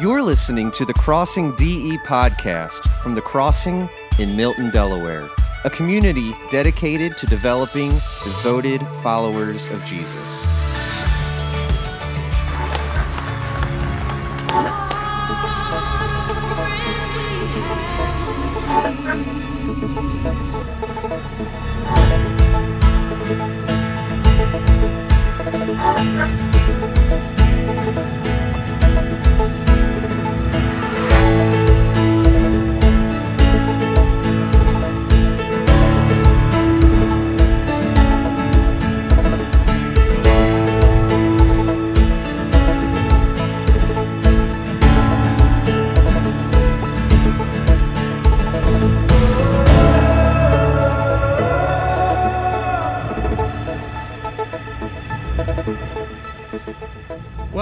You're 0.00 0.22
listening 0.22 0.70
to 0.72 0.86
the 0.86 0.94
Crossing 0.94 1.54
DE 1.56 1.98
podcast 1.98 2.88
from 3.02 3.14
the 3.14 3.20
Crossing 3.20 3.90
in 4.18 4.34
Milton, 4.34 4.70
Delaware, 4.70 5.28
a 5.64 5.70
community 5.70 6.32
dedicated 6.48 7.18
to 7.18 7.26
developing 7.26 7.90
devoted 8.24 8.80
followers 9.02 9.70
of 9.70 9.84
Jesus. 9.84 10.46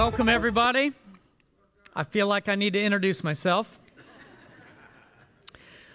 Welcome, 0.03 0.29
everybody. 0.29 0.93
I 1.95 2.05
feel 2.05 2.25
like 2.25 2.49
I 2.49 2.55
need 2.55 2.73
to 2.73 2.81
introduce 2.81 3.23
myself. 3.23 3.77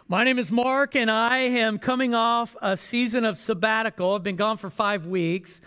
My 0.06 0.22
name 0.22 0.38
is 0.38 0.48
Mark, 0.48 0.94
and 0.94 1.10
I 1.10 1.38
am 1.38 1.80
coming 1.80 2.14
off 2.14 2.54
a 2.62 2.76
season 2.76 3.24
of 3.24 3.36
sabbatical. 3.36 4.14
I've 4.14 4.22
been 4.22 4.36
gone 4.36 4.58
for 4.58 4.70
five 4.70 5.06
weeks, 5.06 5.60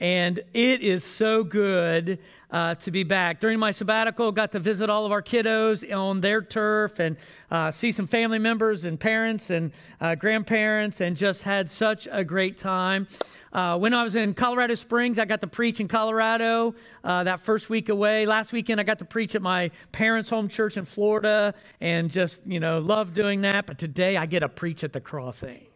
and 0.00 0.40
it 0.54 0.80
is 0.80 1.04
so 1.04 1.44
good 1.44 2.18
uh, 2.50 2.76
to 2.76 2.90
be 2.90 3.02
back. 3.02 3.40
During 3.40 3.58
my 3.58 3.72
sabbatical, 3.72 4.32
got 4.32 4.52
to 4.52 4.58
visit 4.58 4.88
all 4.88 5.04
of 5.04 5.12
our 5.12 5.22
kiddos 5.22 5.84
on 5.94 6.22
their 6.22 6.40
turf 6.40 6.98
and 6.98 7.18
uh, 7.50 7.72
see 7.72 7.92
some 7.92 8.06
family 8.06 8.38
members 8.38 8.86
and 8.86 8.98
parents 8.98 9.50
and 9.50 9.70
uh, 10.00 10.14
grandparents, 10.14 11.02
and 11.02 11.14
just 11.14 11.42
had 11.42 11.70
such 11.70 12.08
a 12.10 12.24
great 12.24 12.56
time. 12.56 13.06
Uh, 13.52 13.76
when 13.76 13.92
I 13.92 14.02
was 14.02 14.14
in 14.14 14.32
Colorado 14.32 14.74
Springs, 14.74 15.18
I 15.18 15.26
got 15.26 15.42
to 15.42 15.46
preach 15.46 15.78
in 15.78 15.86
Colorado 15.86 16.74
uh, 17.04 17.24
that 17.24 17.40
first 17.40 17.68
week 17.68 17.90
away. 17.90 18.24
Last 18.24 18.52
weekend, 18.52 18.80
I 18.80 18.84
got 18.84 18.98
to 19.00 19.04
preach 19.04 19.34
at 19.34 19.42
my 19.42 19.70
parents' 19.92 20.30
home 20.30 20.48
church 20.48 20.78
in 20.78 20.86
Florida 20.86 21.54
and 21.80 22.10
just, 22.10 22.40
you 22.46 22.60
know, 22.60 22.78
love 22.78 23.12
doing 23.12 23.42
that. 23.42 23.66
But 23.66 23.78
today, 23.78 24.16
I 24.16 24.24
get 24.24 24.40
to 24.40 24.48
preach 24.48 24.84
at 24.84 24.94
the 24.94 25.00
crossing. 25.00 25.66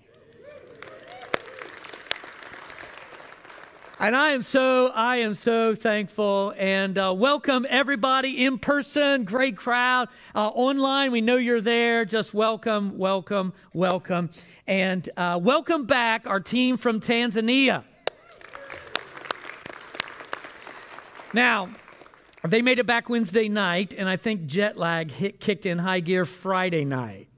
And 3.99 4.15
I 4.15 4.33
am 4.33 4.43
so, 4.43 4.89
I 4.89 5.17
am 5.17 5.33
so 5.33 5.75
thankful 5.75 6.53
and 6.59 6.99
uh, 6.99 7.15
welcome 7.17 7.67
everybody 7.67 8.45
in 8.45 8.59
person, 8.59 9.25
great 9.25 9.57
crowd. 9.57 10.09
Uh, 10.35 10.49
online, 10.49 11.13
we 11.13 11.23
know 11.23 11.37
you're 11.37 11.63
there. 11.63 12.05
Just 12.05 12.35
welcome, 12.35 12.99
welcome, 12.99 13.55
welcome. 13.73 14.29
And 14.67 15.09
uh, 15.17 15.41
welcome 15.43 15.87
back 15.87 16.27
our 16.27 16.41
team 16.41 16.77
from 16.77 17.01
Tanzania. 17.01 17.85
Now, 21.33 21.71
they 22.47 22.61
made 22.61 22.79
it 22.79 22.87
back 22.87 23.09
Wednesday 23.09 23.49
night, 23.49 23.95
and 23.97 24.11
I 24.11 24.19
think 24.19 24.45
jet 24.45 24.77
lag 24.77 25.11
hit, 25.11 25.41
kicked 25.41 25.65
in 25.65 25.79
high 25.79 26.01
gear 26.01 26.27
Friday 26.27 26.85
night. 26.85 27.29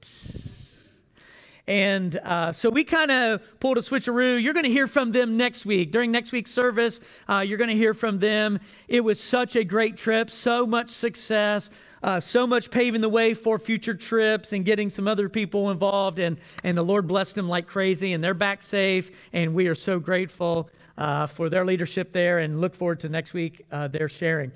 And 1.69 2.15
uh, 2.15 2.51
so 2.51 2.71
we 2.71 2.83
kind 2.83 3.11
of 3.11 3.43
pulled 3.59 3.77
a 3.77 3.81
switcheroo. 3.81 4.41
You're 4.41 4.55
going 4.55 4.65
to 4.65 4.71
hear 4.71 4.87
from 4.87 5.11
them 5.11 5.37
next 5.37 5.67
week. 5.67 5.91
During 5.91 6.11
next 6.11 6.31
week's 6.31 6.49
service, 6.49 6.99
uh, 7.29 7.41
you're 7.41 7.59
going 7.59 7.69
to 7.69 7.75
hear 7.75 7.93
from 7.93 8.17
them. 8.17 8.59
It 8.87 9.01
was 9.01 9.21
such 9.21 9.55
a 9.55 9.63
great 9.63 9.95
trip, 9.95 10.31
so 10.31 10.65
much 10.65 10.89
success, 10.89 11.69
uh, 12.01 12.21
so 12.21 12.47
much 12.47 12.71
paving 12.71 13.01
the 13.01 13.09
way 13.09 13.35
for 13.35 13.59
future 13.59 13.93
trips 13.93 14.51
and 14.51 14.65
getting 14.65 14.89
some 14.89 15.07
other 15.07 15.29
people 15.29 15.69
involved. 15.69 16.17
And, 16.17 16.39
and 16.63 16.75
the 16.75 16.81
Lord 16.81 17.07
blessed 17.07 17.35
them 17.35 17.47
like 17.47 17.67
crazy, 17.67 18.13
and 18.13 18.23
they're 18.23 18.33
back 18.33 18.63
safe. 18.63 19.11
And 19.31 19.53
we 19.53 19.67
are 19.67 19.75
so 19.75 19.99
grateful 19.99 20.71
uh, 20.97 21.27
for 21.27 21.49
their 21.49 21.65
leadership 21.65 22.11
there 22.13 22.39
and 22.39 22.59
look 22.59 22.73
forward 22.73 23.01
to 23.01 23.09
next 23.09 23.33
week 23.33 23.63
uh, 23.71 23.87
their 23.87 24.09
sharing. 24.09 24.51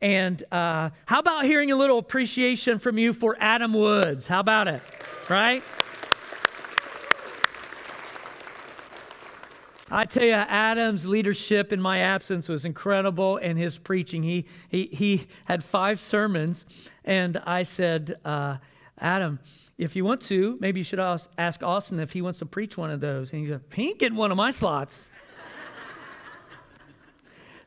And 0.00 0.42
uh, 0.50 0.90
how 1.06 1.20
about 1.20 1.44
hearing 1.44 1.70
a 1.70 1.76
little 1.76 1.98
appreciation 1.98 2.80
from 2.80 2.98
you 2.98 3.12
for 3.12 3.36
Adam 3.38 3.72
Woods? 3.72 4.26
How 4.26 4.40
about 4.40 4.66
it? 4.66 4.82
Right? 5.30 5.62
I 9.90 10.04
tell 10.04 10.24
you, 10.24 10.32
Adam's 10.32 11.06
leadership 11.06 11.72
in 11.72 11.80
my 11.80 11.98
absence 12.00 12.48
was 12.48 12.64
incredible, 12.64 13.38
and 13.38 13.58
his 13.58 13.78
preaching. 13.78 14.22
He, 14.22 14.44
he, 14.68 14.86
he 14.86 15.26
had 15.46 15.64
five 15.64 16.00
sermons, 16.00 16.66
and 17.04 17.38
I 17.46 17.62
said, 17.62 18.18
uh, 18.24 18.58
Adam, 18.98 19.38
if 19.78 19.96
you 19.96 20.04
want 20.04 20.20
to, 20.22 20.58
maybe 20.60 20.80
you 20.80 20.84
should 20.84 20.98
ask 21.00 21.62
Austin 21.62 22.00
if 22.00 22.12
he 22.12 22.20
wants 22.20 22.40
to 22.40 22.46
preach 22.46 22.76
one 22.76 22.90
of 22.90 23.00
those. 23.00 23.32
And 23.32 23.42
he 23.42 23.48
said, 23.48 23.62
He 23.72 23.88
ain't 23.88 23.98
getting 23.98 24.18
one 24.18 24.30
of 24.30 24.36
my 24.36 24.50
slots. 24.50 25.08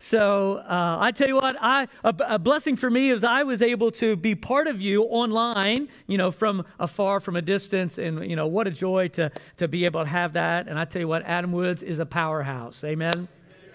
So 0.02 0.56
uh, 0.58 0.98
I 1.00 1.12
tell 1.12 1.28
you 1.28 1.36
what, 1.36 1.56
I, 1.62 1.88
a, 2.04 2.16
a, 2.22 2.40
blessing 2.40 2.76
for 2.76 2.90
me 2.90 3.12
is 3.12 3.24
I 3.24 3.44
was 3.44 3.62
able 3.62 3.92
to 3.94 4.16
be 4.16 4.34
part 4.34 4.66
of 4.66 4.82
you 4.82 5.04
online, 5.04 5.90
you 6.08 6.18
know, 6.18 6.32
from 6.32 6.66
afar, 6.80 7.20
from 7.20 7.36
a 7.36 7.42
distance, 7.42 8.00
and 8.00 8.28
you 8.28 8.36
know 8.36 8.48
what 8.48 8.66
a 8.66 8.72
joy 8.72 9.10
to 9.10 9.32
to 9.58 9.68
be 9.68 9.86
able 9.86 10.04
to 10.04 10.10
have 10.10 10.34
that. 10.34 10.68
And 10.68 10.80
I 10.80 10.86
tell 10.86 11.02
you 11.02 11.08
what, 11.08 11.22
Adam 11.24 11.52
Woods 11.52 11.84
is 11.84 12.00
a 12.00 12.06
powerhouse. 12.08 12.84
Amen. 12.84 13.28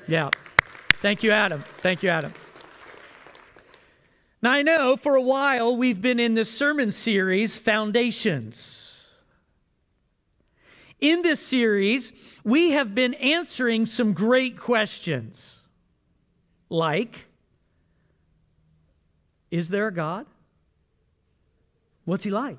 Yeah. 0.08 0.30
Thank 1.00 1.22
you, 1.22 1.30
Adam. 1.30 1.62
Thank 1.78 2.02
you, 2.02 2.08
Adam. 2.08 2.34
Now 4.42 4.50
I 4.50 4.62
know 4.62 4.96
for 4.96 5.14
a 5.14 5.22
while 5.22 5.76
we've 5.76 6.02
been 6.02 6.18
in 6.18 6.34
this 6.34 6.50
sermon 6.50 6.90
series, 6.90 7.56
Foundations. 7.56 9.04
In 11.00 11.22
this 11.22 11.38
series, 11.38 12.12
we 12.42 12.72
have 12.72 12.96
been 12.96 13.14
answering 13.14 13.86
some 13.86 14.12
great 14.12 14.58
questions 14.58 15.60
like, 16.68 17.26
is 19.50 19.68
there 19.68 19.88
a 19.88 19.92
God? 19.92 20.26
What's 22.04 22.24
he 22.24 22.30
like? 22.30 22.58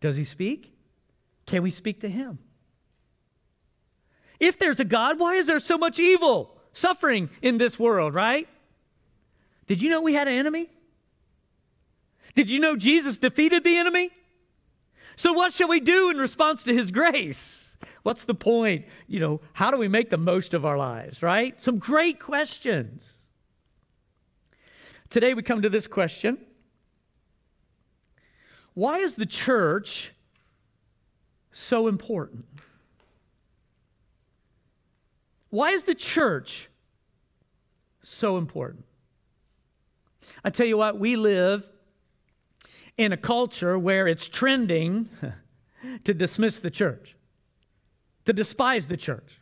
Does 0.00 0.16
he 0.16 0.24
speak? 0.24 0.72
Can 1.46 1.62
we 1.62 1.70
speak 1.70 2.00
to 2.02 2.08
him? 2.08 2.38
If 4.38 4.58
there's 4.58 4.78
a 4.80 4.84
God, 4.84 5.18
why 5.18 5.34
is 5.34 5.46
there 5.46 5.60
so 5.60 5.76
much 5.76 5.98
evil, 5.98 6.56
suffering 6.72 7.30
in 7.42 7.58
this 7.58 7.78
world, 7.78 8.14
right? 8.14 8.48
Did 9.66 9.82
you 9.82 9.90
know 9.90 10.00
we 10.00 10.14
had 10.14 10.28
an 10.28 10.34
enemy? 10.34 10.68
Did 12.34 12.48
you 12.48 12.60
know 12.60 12.76
Jesus 12.76 13.18
defeated 13.18 13.64
the 13.64 13.76
enemy? 13.76 14.10
So, 15.16 15.32
what 15.32 15.52
shall 15.52 15.68
we 15.68 15.80
do 15.80 16.10
in 16.10 16.16
response 16.16 16.62
to 16.64 16.74
his 16.74 16.92
grace? 16.92 17.67
What's 18.02 18.24
the 18.24 18.34
point? 18.34 18.86
You 19.06 19.20
know, 19.20 19.40
how 19.52 19.70
do 19.70 19.76
we 19.76 19.88
make 19.88 20.10
the 20.10 20.16
most 20.16 20.54
of 20.54 20.64
our 20.64 20.78
lives, 20.78 21.22
right? 21.22 21.60
Some 21.60 21.78
great 21.78 22.18
questions. 22.18 23.12
Today 25.10 25.34
we 25.34 25.42
come 25.42 25.62
to 25.62 25.68
this 25.68 25.86
question 25.86 26.38
Why 28.74 28.98
is 28.98 29.14
the 29.14 29.26
church 29.26 30.12
so 31.52 31.86
important? 31.86 32.46
Why 35.50 35.70
is 35.70 35.84
the 35.84 35.94
church 35.94 36.68
so 38.02 38.36
important? 38.36 38.84
I 40.44 40.50
tell 40.50 40.66
you 40.66 40.76
what, 40.76 40.98
we 40.98 41.16
live 41.16 41.68
in 42.96 43.12
a 43.12 43.16
culture 43.16 43.78
where 43.78 44.06
it's 44.06 44.28
trending 44.28 45.08
to 46.04 46.14
dismiss 46.14 46.60
the 46.60 46.70
church 46.70 47.17
to 48.28 48.34
despise 48.34 48.88
the 48.88 48.96
church, 48.98 49.40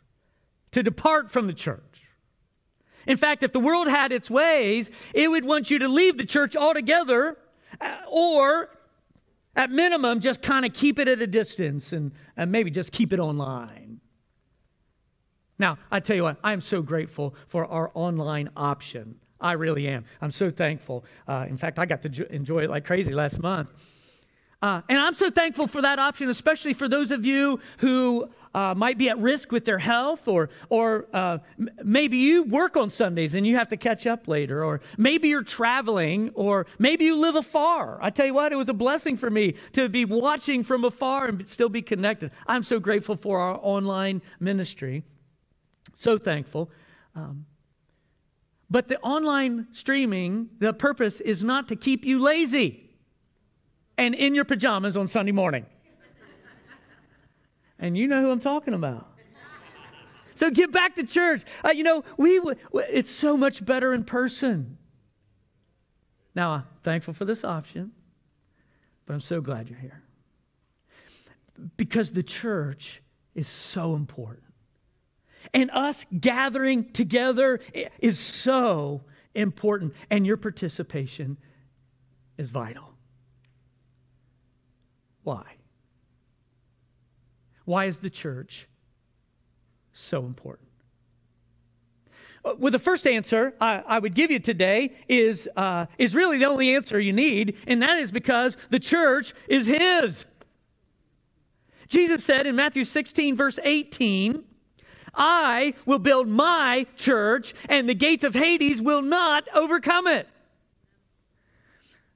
to 0.71 0.81
depart 0.81 1.29
from 1.29 1.45
the 1.45 1.53
church. 1.53 2.03
In 3.05 3.17
fact, 3.17 3.43
if 3.43 3.51
the 3.51 3.59
world 3.59 3.89
had 3.89 4.13
its 4.13 4.29
ways, 4.29 4.89
it 5.13 5.29
would 5.29 5.43
want 5.43 5.69
you 5.69 5.79
to 5.79 5.89
leave 5.89 6.15
the 6.15 6.25
church 6.25 6.55
altogether 6.55 7.37
uh, 7.81 7.97
or, 8.09 8.69
at 9.57 9.71
minimum, 9.71 10.21
just 10.21 10.41
kind 10.41 10.65
of 10.65 10.71
keep 10.71 10.99
it 10.99 11.09
at 11.09 11.21
a 11.21 11.27
distance 11.27 11.91
and, 11.91 12.13
and 12.37 12.49
maybe 12.49 12.71
just 12.71 12.93
keep 12.93 13.11
it 13.11 13.19
online. 13.19 13.99
Now, 15.59 15.79
I 15.91 15.99
tell 15.99 16.15
you 16.15 16.23
what, 16.23 16.37
I 16.41 16.53
am 16.53 16.61
so 16.61 16.81
grateful 16.81 17.35
for 17.47 17.65
our 17.65 17.91
online 17.93 18.51
option. 18.55 19.15
I 19.41 19.51
really 19.51 19.85
am. 19.89 20.05
I'm 20.21 20.31
so 20.31 20.49
thankful. 20.49 21.03
Uh, 21.27 21.45
in 21.49 21.57
fact, 21.57 21.77
I 21.77 21.85
got 21.85 22.03
to 22.03 22.33
enjoy 22.33 22.63
it 22.63 22.69
like 22.69 22.85
crazy 22.85 23.13
last 23.13 23.37
month. 23.37 23.73
Uh, 24.61 24.81
and 24.89 24.97
I'm 24.97 25.13
so 25.13 25.29
thankful 25.29 25.67
for 25.67 25.81
that 25.83 25.99
option, 25.99 26.29
especially 26.29 26.73
for 26.73 26.87
those 26.87 27.11
of 27.11 27.25
you 27.25 27.59
who 27.77 28.29
uh, 28.57 28.73
might 28.73 28.97
be 28.97 29.07
at 29.07 29.19
risk 29.19 29.51
with 29.51 29.65
their 29.65 29.77
health, 29.77 30.27
or, 30.27 30.49
or 30.69 31.05
uh, 31.13 31.37
m- 31.59 31.69
maybe 31.83 32.17
you 32.17 32.41
work 32.41 32.75
on 32.75 32.89
Sundays 32.89 33.35
and 33.35 33.45
you 33.45 33.55
have 33.55 33.69
to 33.69 33.77
catch 33.77 34.07
up 34.07 34.27
later, 34.27 34.65
or 34.65 34.81
maybe 34.97 35.27
you're 35.27 35.43
traveling, 35.43 36.31
or 36.33 36.65
maybe 36.79 37.05
you 37.05 37.15
live 37.15 37.35
afar. 37.35 37.99
I 38.01 38.09
tell 38.09 38.25
you 38.25 38.33
what, 38.33 38.51
it 38.51 38.55
was 38.55 38.67
a 38.67 38.73
blessing 38.73 39.15
for 39.15 39.29
me 39.29 39.53
to 39.73 39.89
be 39.89 40.05
watching 40.05 40.63
from 40.63 40.85
afar 40.85 41.27
and 41.27 41.47
still 41.47 41.69
be 41.69 41.83
connected. 41.83 42.31
I'm 42.47 42.63
so 42.63 42.79
grateful 42.79 43.15
for 43.15 43.39
our 43.39 43.59
online 43.61 44.23
ministry. 44.39 45.03
So 45.97 46.17
thankful. 46.17 46.71
Um, 47.15 47.45
but 48.71 48.87
the 48.87 48.99
online 49.01 49.67
streaming, 49.71 50.49
the 50.57 50.73
purpose 50.73 51.21
is 51.21 51.43
not 51.43 51.67
to 51.67 51.75
keep 51.75 52.03
you 52.05 52.17
lazy 52.17 52.89
and 53.99 54.15
in 54.15 54.33
your 54.33 54.45
pajamas 54.45 54.97
on 54.97 55.07
Sunday 55.07 55.31
morning. 55.31 55.67
And 57.79 57.97
you 57.97 58.07
know 58.07 58.21
who 58.21 58.31
I'm 58.31 58.39
talking 58.39 58.73
about. 58.73 59.07
So 60.35 60.51
get 60.51 60.71
back 60.71 60.95
to 60.97 61.03
church. 61.03 61.43
Uh, 61.65 61.69
you 61.69 61.83
know, 61.83 62.03
we 62.15 62.39
it's 62.73 63.09
so 63.09 63.35
much 63.35 63.65
better 63.65 63.91
in 63.91 64.03
person. 64.03 64.77
Now, 66.35 66.51
I'm 66.51 66.63
thankful 66.83 67.15
for 67.15 67.25
this 67.25 67.43
option, 67.43 67.91
but 69.07 69.15
I'm 69.15 69.21
so 69.21 69.41
glad 69.41 69.67
you're 69.67 69.79
here. 69.79 70.03
Because 71.75 72.11
the 72.11 72.21
church 72.21 73.01
is 73.33 73.47
so 73.47 73.95
important. 73.95 74.43
And 75.55 75.71
us 75.71 76.05
gathering 76.19 76.91
together 76.91 77.59
is 77.99 78.19
so 78.19 79.01
important, 79.33 79.95
and 80.11 80.27
your 80.27 80.37
participation 80.37 81.37
is 82.37 82.51
vital. 82.51 82.93
Why? 85.23 85.56
Why 87.67 87.83
is 87.83 87.97
the 87.97 88.09
church 88.09 88.65
so 89.91 90.25
important? 90.25 90.69
Uh, 92.45 92.53
well, 92.57 92.71
the 92.71 92.79
first 92.79 93.05
answer 93.05 93.55
I, 93.59 93.83
I 93.85 93.99
would 93.99 94.15
give 94.15 94.31
you 94.31 94.39
today 94.39 94.93
is, 95.09 95.49
uh, 95.57 95.87
is 95.97 96.15
really 96.15 96.37
the 96.37 96.45
only 96.45 96.73
answer 96.73 96.97
you 96.97 97.11
need, 97.11 97.57
and 97.67 97.81
that 97.81 97.99
is 97.99 98.09
because 98.09 98.55
the 98.69 98.79
church 98.79 99.33
is 99.49 99.67
His. 99.67 100.23
Jesus 101.89 102.23
said 102.23 102.47
in 102.47 102.55
Matthew 102.55 102.85
16, 102.85 103.35
verse 103.35 103.59
18, 103.61 104.45
I 105.13 105.73
will 105.85 105.99
build 105.99 106.29
my 106.29 106.85
church, 106.95 107.53
and 107.67 107.89
the 107.89 107.95
gates 107.95 108.23
of 108.23 108.33
Hades 108.33 108.79
will 108.79 109.01
not 109.01 109.43
overcome 109.53 110.07
it. 110.07 110.29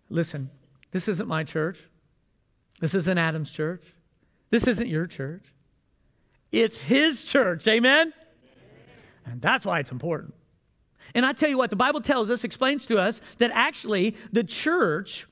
Listen, 0.09 0.49
this 0.91 1.09
isn't 1.09 1.27
my 1.27 1.43
church. 1.43 1.77
This 2.79 2.95
isn't 2.95 3.17
Adam's 3.17 3.51
church. 3.51 3.83
This 4.51 4.67
isn't 4.67 4.87
your 4.87 5.07
church. 5.07 5.43
It's 6.51 6.77
his 6.77 7.23
church. 7.23 7.65
Amen? 7.67 8.13
And 9.25 9.41
that's 9.41 9.65
why 9.65 9.79
it's 9.79 9.91
important. 9.91 10.33
And 11.15 11.25
I 11.25 11.33
tell 11.33 11.49
you 11.49 11.57
what, 11.57 11.69
the 11.69 11.75
Bible 11.75 12.01
tells 12.01 12.29
us, 12.29 12.43
explains 12.43 12.85
to 12.87 12.97
us, 12.97 13.21
that 13.37 13.51
actually 13.53 14.15
the 14.31 14.43
church 14.43 15.27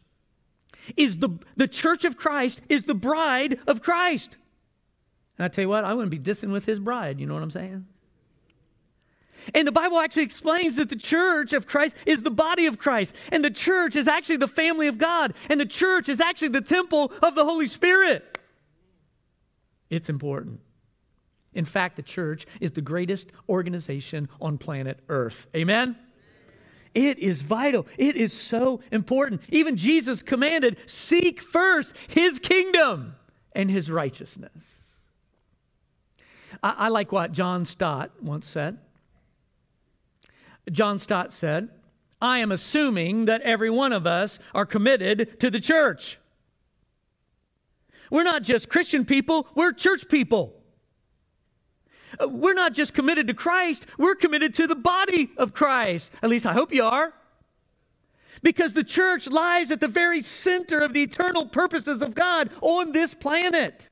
is 0.97 1.17
the, 1.17 1.29
the 1.55 1.67
church 1.67 2.05
of 2.05 2.17
Christ 2.17 2.59
is 2.69 2.83
the 2.85 2.95
bride 2.95 3.59
of 3.67 3.81
Christ. 3.81 4.35
And 5.37 5.45
I 5.45 5.47
tell 5.47 5.63
you 5.63 5.69
what, 5.69 5.85
I 5.85 5.93
wouldn't 5.93 6.11
be 6.11 6.19
dissing 6.19 6.51
with 6.51 6.65
his 6.65 6.79
bride. 6.79 7.19
You 7.19 7.27
know 7.27 7.33
what 7.33 7.43
I'm 7.43 7.51
saying? 7.51 7.85
And 9.53 9.67
the 9.67 9.71
Bible 9.71 9.99
actually 9.99 10.23
explains 10.23 10.75
that 10.75 10.89
the 10.89 10.95
church 10.95 11.53
of 11.53 11.65
Christ 11.65 11.95
is 12.05 12.23
the 12.23 12.29
body 12.29 12.65
of 12.65 12.77
Christ. 12.77 13.13
And 13.31 13.43
the 13.43 13.49
church 13.49 13.95
is 13.95 14.07
actually 14.07 14.37
the 14.37 14.47
family 14.47 14.87
of 14.87 14.97
God. 14.97 15.33
And 15.49 15.59
the 15.59 15.65
church 15.65 16.09
is 16.09 16.19
actually 16.19 16.49
the 16.49 16.61
temple 16.61 17.11
of 17.21 17.35
the 17.35 17.45
Holy 17.45 17.67
Spirit. 17.67 18.38
It's 19.89 20.09
important. 20.09 20.61
In 21.53 21.65
fact, 21.65 21.95
the 21.95 22.03
church 22.03 22.45
is 22.61 22.71
the 22.71 22.81
greatest 22.81 23.31
organization 23.47 24.29
on 24.39 24.57
planet 24.57 24.99
Earth. 25.09 25.47
Amen? 25.55 25.95
It 26.93 27.19
is 27.19 27.41
vital. 27.41 27.87
It 27.97 28.15
is 28.15 28.33
so 28.33 28.81
important. 28.91 29.41
Even 29.49 29.77
Jesus 29.77 30.21
commanded 30.21 30.77
seek 30.87 31.41
first 31.41 31.93
his 32.07 32.39
kingdom 32.39 33.15
and 33.53 33.69
his 33.69 33.89
righteousness. 33.91 34.79
I, 36.63 36.75
I 36.77 36.87
like 36.89 37.11
what 37.11 37.31
John 37.31 37.65
Stott 37.65 38.11
once 38.21 38.47
said. 38.47 38.77
John 40.71 40.99
Stott 40.99 41.31
said, 41.31 41.69
I 42.21 42.39
am 42.39 42.51
assuming 42.51 43.25
that 43.25 43.41
every 43.41 43.69
one 43.69 43.93
of 43.93 44.05
us 44.05 44.39
are 44.53 44.65
committed 44.65 45.39
to 45.39 45.49
the 45.49 45.59
church. 45.59 46.19
We're 48.09 48.23
not 48.23 48.43
just 48.43 48.69
Christian 48.69 49.05
people, 49.05 49.47
we're 49.55 49.71
church 49.71 50.07
people. 50.09 50.53
Uh, 52.19 52.27
we're 52.27 52.53
not 52.53 52.73
just 52.73 52.93
committed 52.93 53.27
to 53.27 53.33
Christ, 53.33 53.85
we're 53.97 54.15
committed 54.15 54.53
to 54.55 54.67
the 54.67 54.75
body 54.75 55.29
of 55.37 55.53
Christ. 55.53 56.11
At 56.21 56.29
least 56.29 56.45
I 56.45 56.53
hope 56.53 56.73
you 56.73 56.83
are. 56.83 57.13
Because 58.41 58.73
the 58.73 58.83
church 58.83 59.27
lies 59.27 59.69
at 59.69 59.81
the 59.81 59.87
very 59.87 60.23
center 60.23 60.79
of 60.79 60.93
the 60.93 61.03
eternal 61.03 61.45
purposes 61.45 62.01
of 62.01 62.15
God 62.15 62.49
on 62.61 62.93
this 62.93 63.13
planet. 63.13 63.89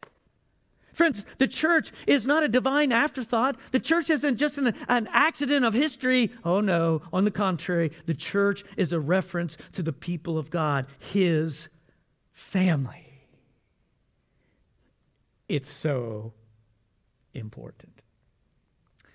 Friends, 0.94 1.24
the 1.38 1.48
church 1.48 1.92
is 2.08 2.26
not 2.26 2.44
a 2.44 2.48
divine 2.48 2.92
afterthought. 2.92 3.58
The 3.72 3.80
church 3.80 4.10
isn't 4.10 4.38
just 4.38 4.58
an, 4.58 4.74
an, 4.88 5.08
accident 5.12 5.64
of 5.64 5.76
history. 5.76 6.32
Oh, 6.44 6.60
no. 6.60 7.04
On 7.14 7.24
the 7.24 7.30
contrary, 7.30 7.92
the 8.08 8.16
church 8.16 8.64
is 8.78 8.94
a 8.94 9.00
reference 9.00 9.58
to 9.74 9.84
the 9.84 9.94
people 9.94 10.40
of 10.40 10.50
God, 10.50 10.88
His 10.98 11.68
family. 12.34 13.07
It's 15.48 15.72
so 15.72 16.34
important. 17.34 18.04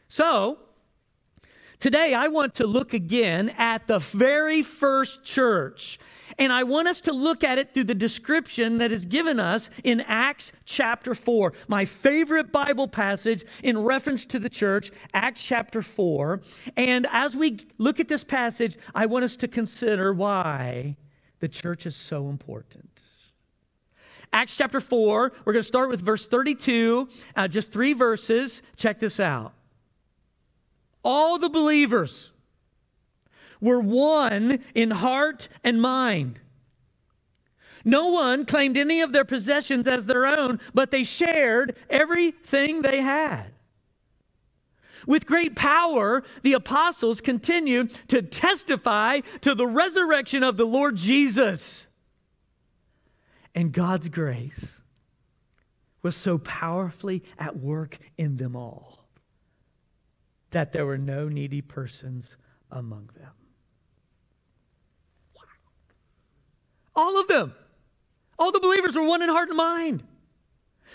So, 0.08 0.58
today 1.81 2.14
I 2.14 2.29
want 2.29 2.55
to 2.56 2.67
look 2.67 2.94
again 2.94 3.50
at 3.50 3.87
the 3.87 3.99
very 3.99 4.62
first 4.62 5.25
church 5.25 5.99
and 6.38 6.52
I 6.52 6.62
want 6.62 6.88
us 6.88 7.00
to 7.02 7.12
look 7.12 7.44
at 7.44 7.58
it 7.58 7.75
through 7.75 7.84
the 7.84 7.94
description 7.94 8.79
that 8.79 8.93
is 8.93 9.05
given 9.05 9.38
us 9.38 9.70
in 9.84 10.00
Acts 10.02 10.52
chapter 10.64 11.14
4. 11.14 11.52
My 11.69 11.84
favorite 11.84 12.52
Bible 12.52 12.88
passage 12.88 13.44
in 13.62 13.78
reference 13.78 14.25
to 14.26 14.38
the 14.38 14.49
church, 14.49 14.90
Acts 15.12 15.43
chapter 15.43 15.82
4. 15.82 16.40
And 16.76 17.06
as 17.11 17.37
we 17.37 17.67
look 17.78 18.00
at 18.00 18.08
this 18.08 18.25
passage, 18.25 18.78
I 18.94 19.06
want 19.06 19.25
us 19.25 19.37
to 19.37 19.49
consider 19.49 20.12
why 20.12 20.96
the 21.40 21.49
church 21.49 21.87
is 21.87 21.96
so 21.96 22.28
important. 22.28 22.91
Acts 24.32 24.56
chapter 24.56 24.81
4, 24.81 25.32
we're 25.44 25.52
going 25.52 25.62
to 25.62 25.69
start 25.69 25.90
with 25.90 26.00
verse 26.00 26.26
32, 26.26 27.08
uh, 27.37 27.49
just 27.49 27.70
three 27.70 27.93
verses. 27.93 28.62
Check 28.76 28.99
this 28.99 29.20
out. 29.20 29.52
All 31.05 31.38
the 31.38 31.50
believers 31.50 32.31
were 33.61 33.81
one 33.81 34.61
in 34.75 34.90
heart 34.90 35.49
and 35.62 35.82
mind. 35.82 36.40
No 37.85 38.09
one 38.09 38.47
claimed 38.47 38.76
any 38.76 39.00
of 39.00 39.12
their 39.12 39.25
possessions 39.25 39.87
as 39.87 40.06
their 40.06 40.25
own, 40.25 40.61
but 40.73 40.90
they 40.90 41.04
shared 41.04 41.76
everything 41.90 42.83
they 42.83 43.00
had. 43.00 43.47
With 45.06 45.26
great 45.26 45.56
power, 45.56 46.23
the 46.42 46.52
apostles 46.52 47.21
continued 47.21 47.99
to 48.09 48.23
testify 48.23 49.21
to 49.40 49.54
the 49.54 49.66
resurrection 49.66 50.42
of 50.45 50.56
the 50.56 50.64
Lord 50.64 50.97
Jesus. 50.97 51.87
And 53.54 53.73
God's 53.73 54.09
grace 54.09 54.66
was 56.02 56.16
so 56.16 56.38
powerfully 56.38 57.23
at 57.38 57.56
work 57.56 57.99
in 58.16 58.37
them 58.37 58.56
all 58.56 59.06
that 60.50 60.73
there 60.73 60.87
were 60.87 60.99
no 60.99 61.28
needy 61.28 61.61
persons 61.61 62.37
among 62.71 63.11
them. 63.14 63.30
All 66.94 67.21
of 67.21 67.28
them. 67.28 67.54
All 68.38 68.52
the 68.52 68.61
believers 68.61 68.94
were 68.94 69.04
one 69.04 69.23
in 69.23 69.28
heart 69.28 69.49
and 69.49 69.56
mind. 69.56 70.02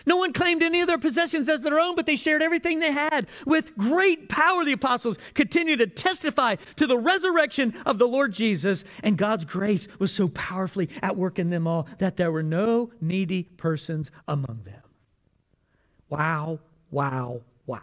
No 0.06 0.18
one 0.18 0.34
claimed 0.34 0.63
any 0.63 0.82
of 0.82 0.88
their 0.88 0.98
possessions 0.98 1.50
as 1.50 1.62
their 1.62 1.80
own, 1.80 1.96
but 1.96 2.06
they 2.06 2.16
shared 2.16 2.42
everything 2.42 2.80
they 2.80 2.92
had. 2.92 3.27
With 3.46 3.75
great 3.77 4.30
power, 4.30 4.63
the 4.63 4.74
apostles 4.74 5.18
continued 5.34 5.80
to 5.80 5.88
testify 5.88 6.56
to 6.75 6.88
the 6.88 6.98
resurrection 6.98 7.74
of 7.86 7.98
the 7.98 8.08
Lord 8.08 8.34
Jesus, 8.34 8.84
and 9.04 9.18
God's 9.18 9.46
grace 9.46 9.88
was 10.00 10.12
so 10.12 10.27
powerfully 10.30 10.89
at 11.01 11.18
work 11.18 11.39
in 11.39 11.50
them 11.50 11.68
all 11.68 11.88
that 12.00 12.18
there 12.18 12.32
were 12.32 12.44
no 12.44 12.92
needy 13.01 13.44
persons 13.44 14.12
among 14.27 14.62
them. 14.66 14.82
Wow, 16.10 16.60
wow, 16.92 17.42
wow. 17.66 17.82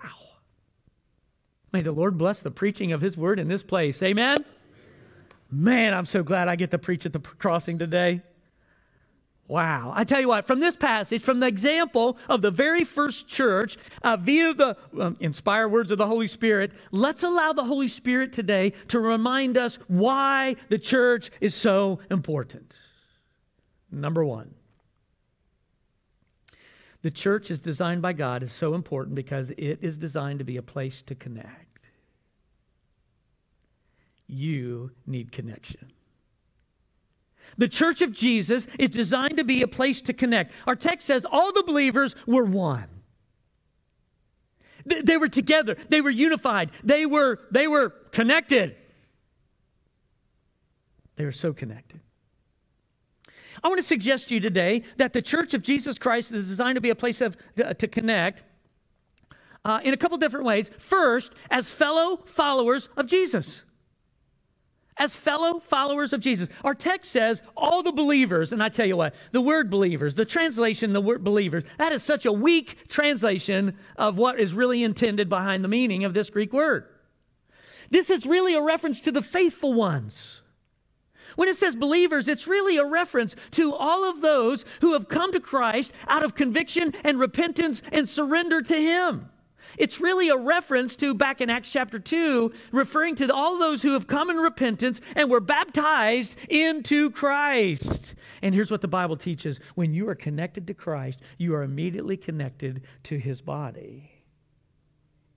May 1.73 1.83
the 1.83 1.93
Lord 1.93 2.17
bless 2.17 2.41
the 2.41 2.51
preaching 2.51 2.93
of 2.93 3.01
his 3.01 3.17
word 3.17 3.39
in 3.39 3.49
this 3.49 3.63
place. 3.63 4.03
Amen. 4.03 4.37
Man, 5.51 5.93
I'm 5.93 6.07
so 6.07 6.23
glad 6.23 6.49
I 6.49 6.57
get 6.57 6.71
to 6.71 6.79
preach 6.79 7.05
at 7.05 7.13
the 7.13 7.19
crossing 7.19 7.79
today. 7.79 8.23
Wow. 9.47 9.93
I 9.95 10.05
tell 10.05 10.21
you 10.21 10.29
what, 10.29 10.47
from 10.47 10.61
this 10.61 10.75
passage, 10.75 11.23
from 11.23 11.41
the 11.41 11.47
example 11.47 12.17
of 12.29 12.41
the 12.41 12.51
very 12.51 12.83
first 12.83 13.29
church, 13.29 13.77
uh, 14.03 14.17
via 14.17 14.55
the 14.55 14.77
um, 14.99 15.17
inspired 15.21 15.69
words 15.69 15.91
of 15.91 15.99
the 15.99 16.07
Holy 16.07 16.29
Spirit, 16.29 16.73
let's 16.93 17.23
allow 17.23 17.53
the 17.53 17.65
Holy 17.65 17.89
Spirit 17.89 18.33
today 18.33 18.73
to 18.89 18.99
remind 18.99 19.59
us 19.59 19.79
why 19.87 20.57
the 20.71 20.79
church 20.79 21.31
is 21.43 21.55
so 21.55 22.01
important. 22.11 22.75
Number 23.91 24.25
one, 24.25 24.55
The 27.05 27.11
church 27.11 27.51
is 27.51 27.59
designed 27.59 28.01
by 28.01 28.15
God 28.15 28.43
is 28.43 28.51
so 28.51 28.73
important 28.73 29.15
because 29.15 29.51
it 29.59 29.79
is 29.83 29.99
designed 29.99 30.39
to 30.39 30.45
be 30.45 30.57
a 30.57 30.63
place 30.63 31.03
to 31.03 31.15
connect. 31.15 31.91
You 34.27 34.91
need 35.07 35.31
connection. 35.31 35.93
The 37.59 37.69
church 37.69 38.03
of 38.03 38.13
Jesus 38.13 38.67
is 38.79 38.91
designed 38.91 39.37
to 39.37 39.45
be 39.45 39.63
a 39.63 39.69
place 39.69 40.01
to 40.03 40.13
connect. 40.13 40.53
Our 40.67 40.77
text 40.77 41.07
says 41.07 41.27
all 41.31 41.53
the 41.53 41.63
believers 41.63 42.15
were 42.27 42.45
one. 42.45 42.89
They 44.85 45.17
were 45.17 45.29
together. 45.29 45.77
They 45.89 46.01
were 46.01 46.11
unified. 46.11 46.71
They 46.83 47.07
were, 47.07 47.41
they 47.51 47.67
were 47.67 47.91
connected. 48.13 48.77
They 51.17 51.25
were 51.25 51.33
so 51.33 51.53
connected. 51.53 52.01
I 53.63 53.69
want 53.69 53.81
to 53.81 53.87
suggest 53.87 54.29
to 54.29 54.35
you 54.35 54.41
today 54.41 54.83
that 54.99 55.13
the 55.13 55.23
church 55.23 55.55
of 55.55 55.63
Jesus 55.63 55.97
Christ 55.97 56.33
is 56.33 56.47
designed 56.47 56.75
to 56.75 56.81
be 56.81 56.91
a 56.91 56.95
place 56.95 57.21
of, 57.21 57.37
uh, 57.63 57.73
to 57.75 57.89
connect 57.89 58.43
uh, 59.65 59.81
in 59.83 59.95
a 59.95 59.97
couple 59.97 60.19
different 60.19 60.45
ways. 60.45 60.71
First, 60.79 61.33
as 61.51 61.73
fellow 61.73 62.21
followers 62.27 62.89
of 62.97 63.07
Jesus 63.07 63.63
as 64.97 65.17
fellow 65.17 65.59
followers 65.61 66.13
of 66.13 66.21
Jesus. 66.21 66.49
Our 66.63 66.75
text 66.75 67.11
says 67.11 67.43
all 67.57 67.83
the 67.83 67.93
believers, 67.93 68.53
and 68.53 68.63
I 68.63 68.69
tell 68.69 68.87
you 68.87 68.97
what, 68.97 69.15
the 69.33 69.41
word 69.41 69.71
believers, 69.71 70.15
the 70.15 70.25
translation, 70.25 70.93
the 70.93 71.01
word 71.01 71.25
believers, 71.25 71.65
that 71.79 71.93
is 71.93 72.03
such 72.03 72.27
a 72.27 72.33
weak 72.33 72.89
translation 72.89 73.77
of 73.97 74.19
what 74.19 74.39
is 74.39 74.53
really 74.53 74.85
intended 74.85 75.29
behind 75.29 75.65
the 75.65 75.69
meaning 75.69 76.05
of 76.05 76.15
this 76.15 76.31
Greek 76.31 76.53
word. 76.53 76.87
This 77.91 78.11
is 78.11 78.27
really 78.27 78.55
a 78.55 78.63
reference 78.63 79.01
to 79.03 79.13
the 79.13 79.23
faithful 79.23 79.75
ones. 79.75 80.41
When 81.37 81.49
it 81.49 81.57
says 81.57 81.75
believers, 81.75 82.29
it's 82.29 82.47
really 82.47 82.77
a 82.77 82.85
reference 82.85 83.35
to 83.53 83.75
all 83.75 84.09
of 84.09 84.21
those 84.21 84.65
who 84.81 84.93
have 84.93 85.09
come 85.09 85.33
to 85.33 85.41
Christ 85.41 85.93
out 86.07 86.23
of 86.23 86.35
conviction 86.35 86.95
and 87.03 87.19
repentance 87.19 87.83
and 87.91 88.09
surrender 88.09 88.63
to 88.63 88.77
Him. 88.77 89.29
It's 89.79 90.01
really 90.01 90.29
a 90.29 90.37
reference 90.37 90.97
to 90.97 91.15
back 91.15 91.41
in 91.41 91.51
Acts 91.51 91.71
chapter 91.71 91.99
2, 91.99 92.53
referring 92.73 93.17
to 93.17 93.33
all 93.33 93.59
those 93.59 93.83
who 93.83 93.93
have 93.93 94.07
come 94.07 94.31
in 94.31 94.37
repentance 94.37 95.01
and 95.15 95.31
were 95.31 95.41
baptized 95.41 96.37
into 96.49 97.11
Christ. 97.11 98.15
And 98.43 98.55
here's 98.55 98.71
what 98.71 98.81
the 98.81 98.89
Bible 98.89 99.17
teaches 99.17 99.61
when 99.75 99.95
you 99.95 100.09
are 100.09 100.15
connected 100.15 100.67
to 100.67 100.75
Christ, 100.75 101.21
you 101.39 101.55
are 101.55 101.63
immediately 101.63 102.17
connected 102.17 102.83
to 103.05 103.19
his 103.19 103.41
body. 103.41 104.11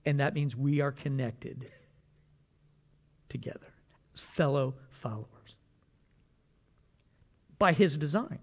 And 0.04 0.20
that 0.20 0.34
means 0.34 0.56
we 0.56 0.80
are 0.80 0.92
connected 0.92 1.70
together, 3.28 3.74
fellow 4.14 4.74
followers, 4.90 5.54
by 7.58 7.72
his 7.72 7.96
design. 7.96 8.38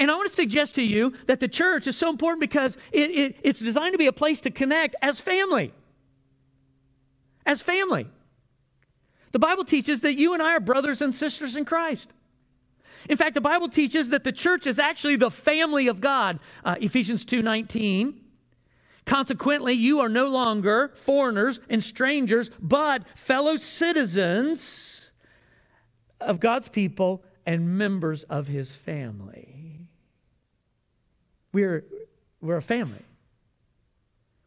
And 0.00 0.10
I 0.10 0.14
want 0.14 0.30
to 0.30 0.34
suggest 0.34 0.76
to 0.76 0.82
you 0.82 1.12
that 1.26 1.40
the 1.40 1.46
church 1.46 1.86
is 1.86 1.94
so 1.94 2.08
important 2.08 2.40
because 2.40 2.78
it, 2.90 3.10
it, 3.10 3.36
it's 3.42 3.60
designed 3.60 3.92
to 3.92 3.98
be 3.98 4.06
a 4.06 4.12
place 4.12 4.40
to 4.40 4.50
connect 4.50 4.96
as 5.02 5.20
family. 5.20 5.74
As 7.44 7.60
family. 7.60 8.08
The 9.32 9.38
Bible 9.38 9.62
teaches 9.62 10.00
that 10.00 10.14
you 10.14 10.32
and 10.32 10.42
I 10.42 10.54
are 10.54 10.60
brothers 10.60 11.02
and 11.02 11.14
sisters 11.14 11.54
in 11.54 11.66
Christ. 11.66 12.08
In 13.10 13.18
fact, 13.18 13.34
the 13.34 13.42
Bible 13.42 13.68
teaches 13.68 14.08
that 14.08 14.24
the 14.24 14.32
church 14.32 14.66
is 14.66 14.78
actually 14.78 15.16
the 15.16 15.30
family 15.30 15.86
of 15.86 16.00
God. 16.00 16.40
Uh, 16.64 16.76
Ephesians 16.80 17.26
2:19. 17.26 18.14
Consequently, 19.04 19.74
you 19.74 20.00
are 20.00 20.08
no 20.08 20.28
longer 20.28 20.92
foreigners 20.94 21.60
and 21.68 21.84
strangers, 21.84 22.50
but 22.58 23.04
fellow 23.18 23.56
citizens 23.56 25.10
of 26.20 26.40
God's 26.40 26.68
people 26.68 27.22
and 27.44 27.76
members 27.76 28.22
of 28.24 28.46
his 28.46 28.70
family. 28.70 29.79
We're, 31.52 31.84
we're 32.40 32.56
a 32.56 32.62
family. 32.62 33.04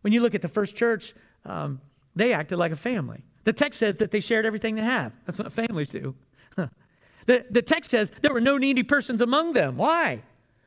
When 0.01 0.13
you 0.13 0.22
look 0.22 0.36
at 0.36 0.41
the 0.41 0.48
first 0.48 0.75
church, 0.75 1.13
um, 1.45 1.81
they 2.15 2.33
acted 2.33 2.57
like 2.57 2.72
a 2.72 2.77
family. 2.77 3.24
The 3.43 3.53
text 3.53 3.79
says 3.79 3.98
that 3.98 4.12
they 4.12 4.19
shared 4.19 4.45
everything 4.45 4.75
they 4.75 4.81
have. 4.81 5.12
That's 5.25 5.39
what 5.39 5.51
families 5.51 5.89
do. 5.89 6.15
the, 7.25 7.45
the 7.50 7.62
text 7.62 7.91
says 7.91 8.10
there 8.22 8.33
were 8.33 8.41
no 8.41 8.57
needy 8.57 8.83
persons 8.83 9.22
among 9.22 9.53
them. 9.53 9.77
Why? 9.77 10.22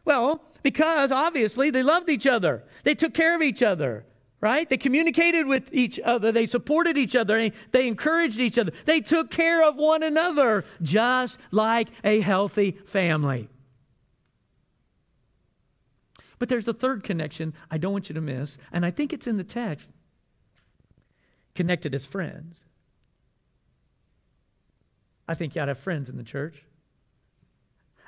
Well, 0.05 0.43
because 0.63 1.13
obviously 1.13 1.71
they 1.71 1.83
loved 1.83 2.11
each 2.11 2.27
other, 2.27 2.65
they 2.85 2.95
took 2.95 3.15
care 3.15 3.35
of 3.35 3.43
each 3.43 3.63
other. 3.63 4.05
Right? 4.39 4.69
They 4.69 4.77
communicated 4.77 5.47
with 5.47 5.71
each 5.73 5.99
other. 5.99 6.31
They 6.31 6.45
supported 6.45 6.99
each 6.99 7.17
other. 7.17 7.39
They, 7.39 7.53
they 7.73 7.89
encouraged 7.89 8.39
each 8.39 8.59
other. 8.59 8.71
They 8.85 9.01
took 9.01 9.31
care 9.31 9.67
of 9.67 9.77
one 9.77 10.03
another 10.03 10.67
just 10.83 11.39
like 11.51 11.89
a 12.05 12.21
healthy 12.21 12.73
family. 12.85 13.49
But 16.39 16.49
there's 16.49 16.69
a 16.69 16.75
third 16.75 17.03
connection 17.03 17.55
I 17.71 17.79
don't 17.79 17.93
want 17.93 18.09
you 18.09 18.15
to 18.15 18.21
miss, 18.21 18.59
and 18.73 18.85
I 18.85 18.91
think 18.91 19.13
it's 19.13 19.27
in 19.27 19.37
the 19.37 19.45
text 19.45 19.91
connected 21.55 21.95
as 21.95 22.05
friends. 22.05 22.61
I 25.29 25.35
think 25.35 25.55
you 25.55 25.63
ought 25.63 25.67
to 25.67 25.71
have 25.71 25.79
friends 25.79 26.09
in 26.09 26.17
the 26.17 26.23
church. 26.23 26.63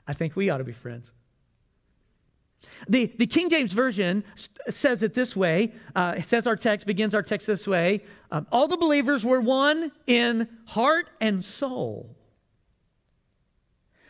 I 0.07 0.13
think 0.13 0.37
we 0.37 0.51
ought 0.51 0.59
to 0.59 0.65
be 0.65 0.73
friends. 0.73 1.11
The, 2.89 3.07
the 3.19 3.27
King 3.27 3.51
James 3.51 3.73
Version 3.73 4.25
says 4.69 5.03
it 5.03 5.15
this 5.15 5.35
way. 5.35 5.73
Uh, 5.97 6.15
it 6.19 6.25
says 6.27 6.47
our 6.47 6.57
text, 6.57 6.87
begins 6.87 7.15
our 7.15 7.23
text 7.23 7.47
this 7.47 7.67
way. 7.67 8.05
Um, 8.31 8.47
All 8.53 8.69
the 8.69 8.77
believers 8.77 9.25
were 9.25 9.41
one 9.41 9.91
in 10.07 10.49
heart 10.67 11.09
and 11.21 11.45
soul 11.45 12.15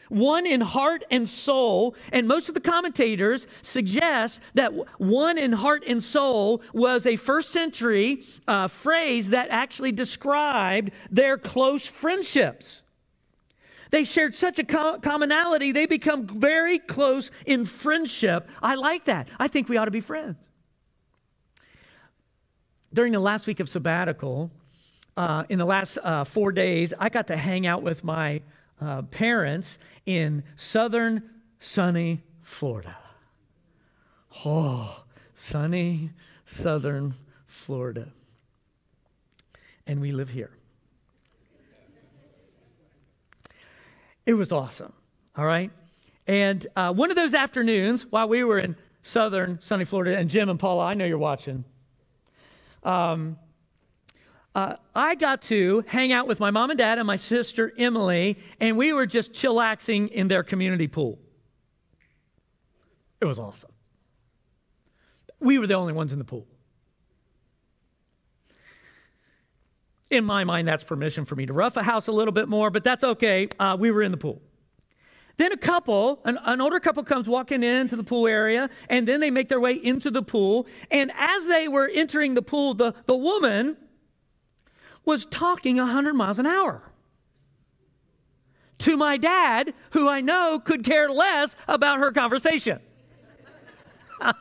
one 0.09 0.47
in 0.47 0.61
heart 0.61 1.05
and 1.11 1.29
soul. 1.29 1.95
And 2.13 2.27
most 2.29 2.49
of 2.49 2.55
the 2.55 2.61
commentators 2.61 3.47
suggest 3.63 4.41
that 4.55 4.73
one 5.01 5.39
in 5.39 5.53
heart 5.53 5.85
and 5.87 6.03
soul 6.03 6.63
was 6.73 7.07
a 7.07 7.17
first 7.17 7.51
century 7.51 8.25
uh, 8.47 8.69
phrase 8.69 9.31
that 9.31 9.49
actually 9.51 9.93
described 9.93 10.91
their 11.11 11.39
close 11.39 11.87
friendships. 11.87 12.83
They 13.91 14.05
shared 14.05 14.35
such 14.35 14.59
a 14.59 14.65
commonality, 14.65 15.73
they 15.73 15.87
become 15.87 16.27
very 16.27 16.79
close 16.79 17.31
in 17.47 17.65
friendship. 17.65 18.49
I 18.63 18.75
like 18.75 19.07
that. 19.07 19.29
I 19.39 19.49
think 19.49 19.69
we 19.69 19.77
ought 19.77 19.87
to 19.87 19.91
be 19.91 20.01
friends. 20.01 20.37
During 22.93 23.13
the 23.13 23.21
last 23.21 23.47
week 23.47 23.61
of 23.61 23.69
sabbatical, 23.69 24.51
uh, 25.17 25.45
in 25.49 25.59
the 25.59 25.65
last 25.65 25.99
uh, 25.99 26.25
four 26.25 26.53
days, 26.53 26.95
I 26.99 27.09
got 27.09 27.27
to 27.29 27.37
hang 27.37 27.67
out 27.67 27.83
with 27.83 28.05
my 28.05 28.41
uh, 28.81 29.03
parents 29.03 29.79
in 30.07 30.43
southern 30.57 31.23
sunny 31.61 32.23
Florida. 32.43 32.97
Oh, 34.45 35.05
sunny 35.35 36.11
southern 36.47 37.15
Florida. 37.47 38.09
And 39.87 40.01
we 40.01 40.13
live 40.13 40.31
here. 40.31 40.51
It 44.27 44.35
was 44.35 44.53
awesome, 44.53 44.93
all 45.37 45.47
right? 45.47 45.71
And 46.27 46.67
uh, 46.77 46.93
one 46.93 47.11
of 47.11 47.17
those 47.17 47.33
afternoons, 47.33 48.05
while 48.11 48.29
we 48.29 48.45
were 48.45 48.59
in 48.59 48.77
southern 49.03 49.59
sunny 49.63 49.87
Florida, 49.87 50.19
and 50.19 50.29
Jim 50.29 50.51
and 50.51 50.61
Paula, 50.61 50.85
I 50.85 50.95
know 50.95 51.07
you're 51.07 51.17
watching. 51.17 51.65
Um, 52.83 53.39
uh, 54.59 54.77
I 54.93 55.15
got 55.15 55.43
to 55.43 55.85
hang 55.87 56.11
out 56.11 56.27
with 56.27 56.41
my 56.41 56.51
mom 56.51 56.71
and 56.71 56.79
dad 56.79 56.99
and 56.99 57.07
my 57.07 57.15
sister 57.15 57.73
Emily, 57.79 58.39
and 58.59 58.77
we 58.77 58.93
were 58.93 59.07
just 59.07 59.33
chillaxing 59.33 60.11
in 60.11 60.27
their 60.27 60.43
community 60.43 60.89
pool. 60.89 61.21
It 63.21 63.25
was 63.25 63.39
awesome. 63.39 63.71
We 65.39 65.61
were 65.61 65.69
the 65.69 65.75
only 65.75 65.93
ones 65.93 66.13
in 66.13 66.19
the 66.19 66.25
pool. 66.25 66.45
In 70.11 70.25
my 70.25 70.43
mind, 70.43 70.67
that's 70.67 70.83
permission 70.83 71.25
for 71.25 71.37
me 71.37 71.47
to 71.47 71.53
rough 71.53 71.77
a 71.77 71.85
house 71.85 72.09
a 72.09 72.13
little 72.13 72.33
bit 72.33 72.49
more, 72.49 72.71
but 72.71 72.83
that's 72.83 73.05
okay. 73.05 73.49
Uh, 73.61 73.77
we 73.79 73.93
were 73.93 74.03
in 74.03 74.11
the 74.11 74.17
pool. 74.17 74.43
Then 75.37 75.53
a 75.53 75.57
couple, 75.57 76.21
an, 76.25 76.37
an, 76.45 76.61
older 76.61 76.81
couple 76.81 77.05
comes 77.05 77.29
walking 77.29 77.63
into 77.63 77.95
the 77.95 78.03
pool 78.03 78.27
area, 78.27 78.71
and 78.89 79.07
then 79.07 79.21
they 79.21 79.31
make 79.31 79.49
their 79.49 79.61
way 79.61 79.75
into 79.75 80.11
the 80.11 80.23
pool. 80.23 80.67
And 80.91 81.13
as 81.17 81.47
they 81.47 81.69
were 81.69 81.89
entering 81.95 82.35
the 82.35 82.43
pool, 82.43 82.75
the, 82.75 82.93
the 83.07 83.15
woman 83.15 83.77
was 85.09 85.25
talking 85.25 85.79
100 85.79 86.13
miles 86.13 86.39
an 86.39 86.45
hour 86.45 86.83
to 88.79 88.97
my 88.97 89.17
dad, 89.17 89.73
who 89.91 90.07
I 90.07 90.21
know 90.21 90.61
could 90.61 90.85
care 90.85 91.09
less 91.09 91.57
about 91.67 91.99
her 91.99 92.13
conversation. 92.13 92.79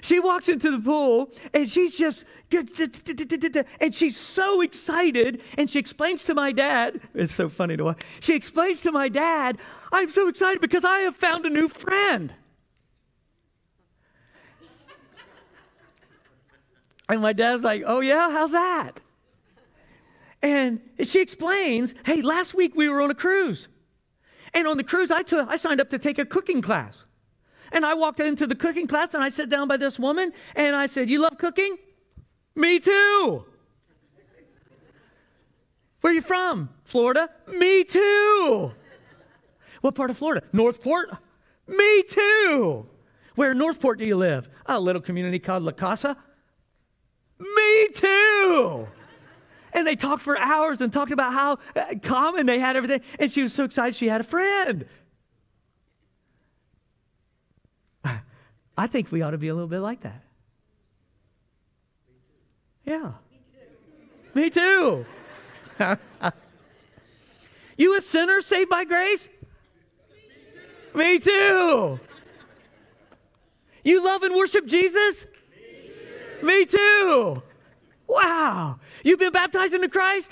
she 0.00 0.18
walks 0.20 0.48
into 0.48 0.70
the 0.70 0.78
pool 0.78 1.30
and 1.52 1.70
she's 1.70 1.94
just 1.94 2.24
and 2.50 3.94
she's 3.94 4.16
so 4.16 4.62
excited 4.62 5.42
and 5.58 5.70
she 5.70 5.78
explains 5.78 6.22
to 6.22 6.34
my 6.34 6.50
dad 6.50 6.98
it's 7.12 7.34
so 7.34 7.46
funny 7.46 7.76
to 7.76 7.84
watch 7.84 8.00
she 8.20 8.34
explains 8.34 8.80
to 8.80 8.90
my 8.90 9.06
dad 9.08 9.58
i'm 9.92 10.10
so 10.10 10.28
excited 10.28 10.62
because 10.62 10.82
i 10.82 11.00
have 11.00 11.14
found 11.14 11.44
a 11.44 11.50
new 11.50 11.68
friend 11.68 12.32
And 17.08 17.20
my 17.20 17.32
dad's 17.32 17.64
like, 17.64 17.82
Oh, 17.86 18.00
yeah, 18.00 18.30
how's 18.30 18.52
that? 18.52 19.00
And 20.42 20.80
she 21.02 21.20
explains, 21.20 21.94
Hey, 22.04 22.22
last 22.22 22.54
week 22.54 22.74
we 22.74 22.88
were 22.88 23.00
on 23.00 23.10
a 23.10 23.14
cruise. 23.14 23.68
And 24.54 24.66
on 24.66 24.76
the 24.76 24.84
cruise, 24.84 25.10
I, 25.10 25.22
took, 25.22 25.48
I 25.48 25.56
signed 25.56 25.80
up 25.80 25.90
to 25.90 25.98
take 25.98 26.18
a 26.18 26.24
cooking 26.24 26.62
class. 26.62 26.96
And 27.72 27.84
I 27.84 27.94
walked 27.94 28.20
into 28.20 28.46
the 28.46 28.54
cooking 28.54 28.86
class 28.86 29.14
and 29.14 29.22
I 29.22 29.28
sat 29.28 29.50
down 29.50 29.68
by 29.68 29.76
this 29.76 29.98
woman 29.98 30.32
and 30.54 30.74
I 30.74 30.86
said, 30.86 31.10
You 31.10 31.20
love 31.20 31.38
cooking? 31.38 31.76
Me 32.54 32.78
too. 32.78 33.44
Where 36.00 36.12
are 36.12 36.14
you 36.14 36.22
from? 36.22 36.70
Florida? 36.84 37.28
Me 37.48 37.84
too. 37.84 38.72
What 39.80 39.94
part 39.94 40.10
of 40.10 40.18
Florida? 40.18 40.46
Northport? 40.52 41.10
Me 41.66 42.02
too. 42.04 42.86
Where 43.34 43.52
in 43.52 43.58
Northport 43.58 43.98
do 43.98 44.04
you 44.04 44.16
live? 44.16 44.48
A 44.66 44.78
little 44.78 45.02
community 45.02 45.38
called 45.38 45.62
La 45.62 45.72
Casa. 45.72 46.16
Me 47.38 47.88
too. 47.94 48.88
And 49.72 49.86
they 49.86 49.96
talked 49.96 50.22
for 50.22 50.38
hours 50.38 50.80
and 50.80 50.92
talked 50.92 51.12
about 51.12 51.32
how 51.32 51.58
uh, 51.76 51.94
common 52.02 52.46
they 52.46 52.58
had 52.58 52.76
everything. 52.76 53.02
And 53.18 53.30
she 53.30 53.42
was 53.42 53.52
so 53.52 53.64
excited 53.64 53.94
she 53.94 54.08
had 54.08 54.20
a 54.20 54.24
friend. 54.24 54.86
I 58.76 58.86
think 58.86 59.12
we 59.12 59.22
ought 59.22 59.32
to 59.32 59.38
be 59.38 59.48
a 59.48 59.54
little 59.54 59.68
bit 59.68 59.80
like 59.80 60.00
that. 60.02 60.22
Yeah. 62.84 63.12
Me 64.34 64.50
too. 64.50 65.04
you 67.76 67.96
a 67.96 68.00
sinner 68.00 68.40
saved 68.40 68.70
by 68.70 68.84
grace? 68.84 69.28
Me 70.94 71.18
too. 71.18 72.00
You 73.84 74.04
love 74.04 74.22
and 74.22 74.34
worship 74.34 74.66
Jesus? 74.66 75.26
Me 76.42 76.64
too. 76.64 77.42
Wow. 78.06 78.80
You've 79.04 79.18
been 79.18 79.32
baptized 79.32 79.74
into 79.74 79.88
Christ? 79.88 80.30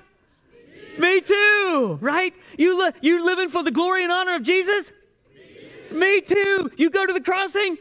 Me 0.98 1.20
too. 1.20 1.98
Right? 2.00 2.34
You 2.56 2.82
li- 2.82 2.92
you 3.00 3.25
living 3.25 3.50
for 3.50 3.62
the 3.62 3.70
glory 3.70 4.02
and 4.02 4.12
honor 4.12 4.36
of 4.36 4.42
Jesus? 4.42 4.92
Me 5.34 5.70
too. 5.90 5.94
Me 5.94 6.20
too. 6.20 6.70
You 6.76 6.90
go 6.90 7.06
to 7.06 7.12
the 7.12 7.20
crossing? 7.20 7.76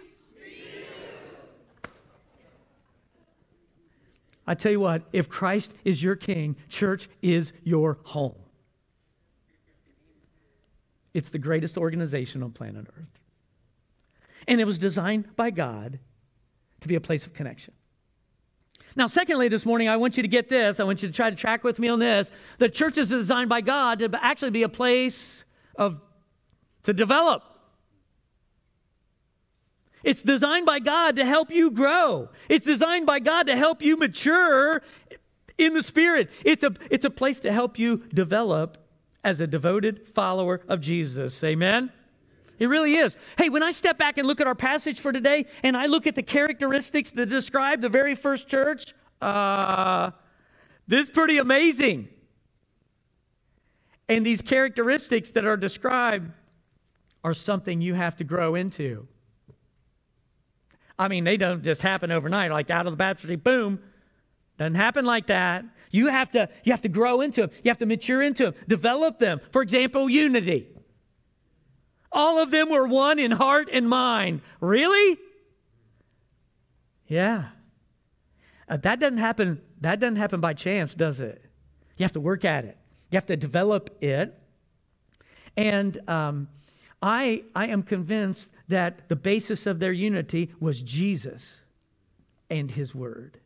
I 4.48 4.54
tell 4.54 4.72
you 4.72 4.80
what, 4.80 5.02
if 5.12 5.28
Christ 5.28 5.72
is 5.84 6.04
your 6.04 6.16
king, 6.16 6.56
church 6.70 7.10
is 7.22 7.52
your 7.64 7.98
home. 8.04 8.36
It's 11.14 11.30
the 11.30 11.40
greatest 11.40 11.78
organization 11.78 12.44
on 12.44 12.52
planet 12.52 12.86
Earth. 12.96 13.20
And 14.48 14.62
it 14.62 14.66
was 14.66 14.78
designed 14.78 15.36
by 15.36 15.50
God 15.50 16.00
to 16.82 16.88
be 16.88 16.96
a 16.96 17.02
place 17.02 17.26
of 17.26 17.34
connection. 17.34 17.74
Now, 18.96 19.08
secondly, 19.08 19.50
this 19.50 19.66
morning, 19.66 19.90
I 19.90 19.98
want 19.98 20.16
you 20.16 20.24
to 20.24 20.30
get 20.30 20.48
this. 20.48 20.80
I 20.80 20.84
want 20.84 21.02
you 21.02 21.10
to 21.10 21.14
try 21.14 21.30
to 21.30 21.36
track 21.36 21.64
with 21.64 21.80
me 21.80 21.90
on 21.90 22.00
this. 22.00 22.32
The 22.60 22.70
church 22.70 22.98
is 22.98 23.10
designed 23.10 23.50
by 23.50 23.62
God 23.62 24.00
to 24.00 24.10
actually 24.22 24.52
be 24.52 24.64
a 24.64 24.70
place 24.70 25.44
of 25.76 26.00
to 26.84 26.94
develop. 26.94 27.44
It's 30.04 30.22
designed 30.22 30.68
by 30.68 30.80
God 30.80 31.16
to 31.16 31.26
help 31.26 31.52
you 31.52 31.72
grow. 31.72 32.30
It's 32.48 32.66
designed 32.66 33.08
by 33.08 33.20
God 33.20 33.48
to 33.48 33.58
help 33.58 33.82
you 33.82 33.98
mature 33.98 34.84
in 35.58 35.74
the 35.74 35.82
Spirit. 35.82 36.30
It's 36.44 36.64
a, 36.64 36.74
it's 36.92 37.06
a 37.06 37.10
place 37.10 37.40
to 37.42 37.52
help 37.52 37.80
you 37.80 38.04
develop 38.14 38.78
as 39.24 39.40
a 39.40 39.48
devoted 39.48 40.08
follower 40.14 40.62
of 40.70 40.80
Jesus. 40.80 41.44
Amen? 41.44 41.92
It 42.60 42.68
really 42.68 42.96
is. 42.96 43.16
Hey, 43.38 43.50
when 43.50 43.64
I 43.64 43.72
step 43.72 43.98
back 43.98 44.18
and 44.18 44.28
look 44.28 44.40
at 44.40 44.48
our 44.48 44.56
passage 44.56 45.00
for 45.00 45.12
today 45.12 45.46
and 45.64 45.76
I 45.76 45.88
look 45.88 46.08
at 46.08 46.16
the 46.16 46.24
characteristics 46.24 47.12
that 47.12 47.28
describe 47.28 47.82
the 47.82 47.90
very 47.90 48.16
first 48.16 48.48
church, 48.48 48.94
uh, 49.22 50.12
this 50.88 51.08
is 51.08 51.10
pretty 51.10 51.38
amazing. 51.38 52.08
And 54.08 54.26
these 54.26 54.42
characteristics 54.42 55.30
that 55.32 55.46
are 55.46 55.58
described 55.58 56.32
are 57.24 57.34
something 57.34 57.82
you 57.82 57.96
have 57.96 58.16
to 58.18 58.24
grow 58.24 58.56
into. 58.56 59.08
I 60.98 61.08
mean, 61.08 61.24
they 61.24 61.38
don't 61.38 61.64
just 61.64 61.82
happen 61.82 62.12
overnight, 62.12 62.52
like 62.52 62.70
out 62.70 62.86
of 62.86 62.94
the 62.94 62.98
baptistry, 62.98 63.36
boom. 63.36 63.80
Doesn't 64.58 64.76
happen 64.76 65.06
like 65.06 65.28
that. 65.28 65.66
You 65.92 66.08
have 66.08 66.32
to, 66.32 66.48
you 66.64 66.72
have 66.72 66.84
to 66.84 66.90
grow 66.90 67.22
into 67.22 67.42
them. 67.42 67.50
You 67.64 67.70
have 67.70 67.80
to 67.80 67.86
mature 67.86 68.22
into 68.22 68.44
them, 68.44 68.54
develop 68.68 69.20
them. 69.20 69.42
For 69.52 69.62
example, 69.62 70.10
unity. 70.10 70.68
All 72.16 72.40
of 72.42 72.50
them 72.50 72.70
were 72.70 72.88
one 72.88 73.20
in 73.20 73.32
heart 73.32 73.68
and 73.72 73.90
mind. 73.90 74.40
Really? 74.62 75.20
Yeah. 77.08 77.50
Uh, 78.70 78.78
that 78.78 79.02
doesn't 79.02 79.18
happen. 79.18 79.62
That 79.82 80.00
doesn't 80.00 80.16
happen 80.16 80.40
by 80.40 80.54
chance, 80.54 80.94
does 80.94 81.20
it? 81.20 81.44
You 81.98 82.06
have 82.06 82.14
to 82.14 82.22
work 82.22 82.46
at 82.46 82.64
it. 82.64 82.78
You 83.12 83.18
have 83.18 83.26
to 83.26 83.36
develop 83.36 84.02
it. 84.02 84.34
And 85.58 86.10
um, 86.10 86.48
I, 87.02 87.44
I 87.54 87.68
am 87.68 87.84
convinced 87.84 88.50
that 88.70 89.10
the 89.10 89.18
basis 89.18 89.66
of 89.66 89.80
their 89.80 89.92
unity 89.92 90.52
was 90.62 90.82
Jesus 90.82 91.56
and 92.50 92.72
his 92.72 92.96
word. 92.96 93.40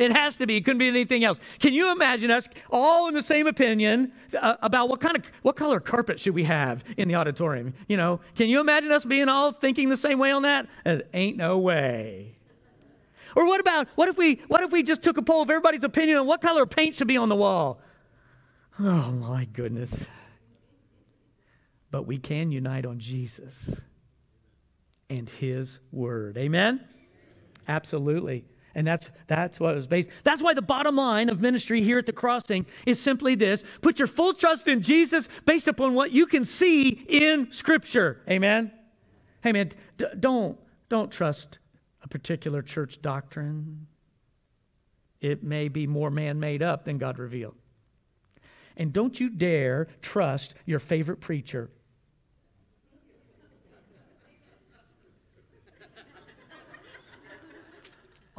It 0.00 0.16
has 0.16 0.36
to 0.36 0.46
be. 0.46 0.56
It 0.56 0.64
couldn't 0.64 0.78
be 0.78 0.88
anything 0.88 1.24
else. 1.24 1.38
Can 1.58 1.74
you 1.74 1.92
imagine 1.92 2.30
us 2.30 2.48
all 2.70 3.06
in 3.08 3.14
the 3.14 3.20
same 3.20 3.46
opinion 3.46 4.12
uh, 4.40 4.56
about 4.62 4.88
what 4.88 4.98
kind 4.98 5.14
of 5.14 5.24
what 5.42 5.56
color 5.56 5.78
carpet 5.78 6.18
should 6.18 6.34
we 6.34 6.44
have 6.44 6.82
in 6.96 7.06
the 7.06 7.16
auditorium? 7.16 7.74
You 7.86 7.98
know, 7.98 8.20
can 8.34 8.48
you 8.48 8.60
imagine 8.60 8.90
us 8.92 9.04
being 9.04 9.28
all 9.28 9.52
thinking 9.52 9.90
the 9.90 9.98
same 9.98 10.18
way 10.18 10.30
on 10.30 10.42
that? 10.42 10.66
Uh, 10.86 10.98
ain't 11.12 11.36
no 11.36 11.58
way. 11.58 12.34
Or 13.36 13.46
what 13.46 13.60
about 13.60 13.88
what 13.94 14.08
if 14.08 14.16
we 14.16 14.40
what 14.48 14.62
if 14.62 14.72
we 14.72 14.82
just 14.82 15.02
took 15.02 15.18
a 15.18 15.22
poll 15.22 15.42
of 15.42 15.50
everybody's 15.50 15.84
opinion 15.84 16.16
on 16.16 16.26
what 16.26 16.40
color 16.40 16.64
paint 16.64 16.94
should 16.94 17.06
be 17.06 17.18
on 17.18 17.28
the 17.28 17.36
wall? 17.36 17.78
Oh 18.78 19.10
my 19.12 19.44
goodness. 19.44 19.94
But 21.90 22.06
we 22.06 22.16
can 22.16 22.50
unite 22.50 22.86
on 22.86 23.00
Jesus 23.00 23.54
and 25.10 25.28
his 25.28 25.78
word. 25.92 26.38
Amen? 26.38 26.80
Absolutely. 27.68 28.46
And 28.74 28.86
that's, 28.86 29.08
that's 29.26 29.58
what 29.58 29.72
it 29.72 29.76
was 29.76 29.86
based. 29.86 30.08
That's 30.22 30.42
why 30.42 30.54
the 30.54 30.62
bottom 30.62 30.96
line 30.96 31.28
of 31.28 31.40
ministry 31.40 31.82
here 31.82 31.98
at 31.98 32.06
the 32.06 32.12
crossing 32.12 32.66
is 32.86 33.00
simply 33.00 33.34
this 33.34 33.64
put 33.80 33.98
your 33.98 34.08
full 34.08 34.32
trust 34.34 34.68
in 34.68 34.82
Jesus 34.82 35.28
based 35.44 35.68
upon 35.68 35.94
what 35.94 36.12
you 36.12 36.26
can 36.26 36.44
see 36.44 36.88
in 36.88 37.50
Scripture. 37.50 38.22
Amen? 38.28 38.72
Hey 39.42 39.52
man, 39.52 39.72
d- 39.96 40.06
don't, 40.18 40.58
don't 40.88 41.10
trust 41.10 41.58
a 42.02 42.08
particular 42.08 42.62
church 42.62 43.02
doctrine. 43.02 43.86
It 45.20 45.42
may 45.42 45.68
be 45.68 45.86
more 45.86 46.10
man 46.10 46.38
made 46.38 46.62
up 46.62 46.84
than 46.84 46.98
God 46.98 47.18
revealed. 47.18 47.56
And 48.76 48.92
don't 48.92 49.18
you 49.18 49.28
dare 49.28 49.88
trust 50.00 50.54
your 50.64 50.78
favorite 50.78 51.20
preacher 51.20 51.70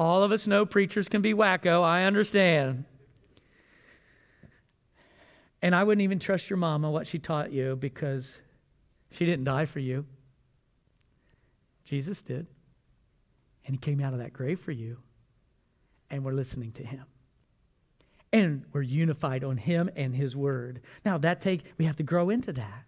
All 0.01 0.23
of 0.23 0.31
us 0.31 0.47
know 0.47 0.65
preachers 0.65 1.07
can 1.07 1.21
be 1.21 1.35
wacko. 1.35 1.83
I 1.83 2.05
understand. 2.05 2.85
And 5.61 5.75
I 5.75 5.83
wouldn't 5.83 6.01
even 6.01 6.17
trust 6.17 6.49
your 6.49 6.57
mama, 6.57 6.89
what 6.89 7.05
she 7.05 7.19
taught 7.19 7.51
you, 7.51 7.75
because 7.75 8.33
she 9.11 9.27
didn't 9.27 9.45
die 9.45 9.65
for 9.65 9.77
you. 9.77 10.07
Jesus 11.85 12.23
did. 12.23 12.47
And 13.67 13.75
he 13.75 13.77
came 13.77 14.01
out 14.01 14.13
of 14.13 14.17
that 14.17 14.33
grave 14.33 14.59
for 14.59 14.71
you. 14.71 14.97
And 16.09 16.25
we're 16.25 16.33
listening 16.33 16.71
to 16.71 16.83
him. 16.83 17.05
And 18.33 18.65
we're 18.73 18.81
unified 18.81 19.43
on 19.43 19.55
him 19.55 19.87
and 19.95 20.15
his 20.15 20.35
word. 20.35 20.81
Now 21.05 21.19
that 21.19 21.41
take 21.41 21.61
we 21.77 21.85
have 21.85 21.97
to 21.97 22.03
grow 22.03 22.31
into 22.31 22.51
that. 22.53 22.85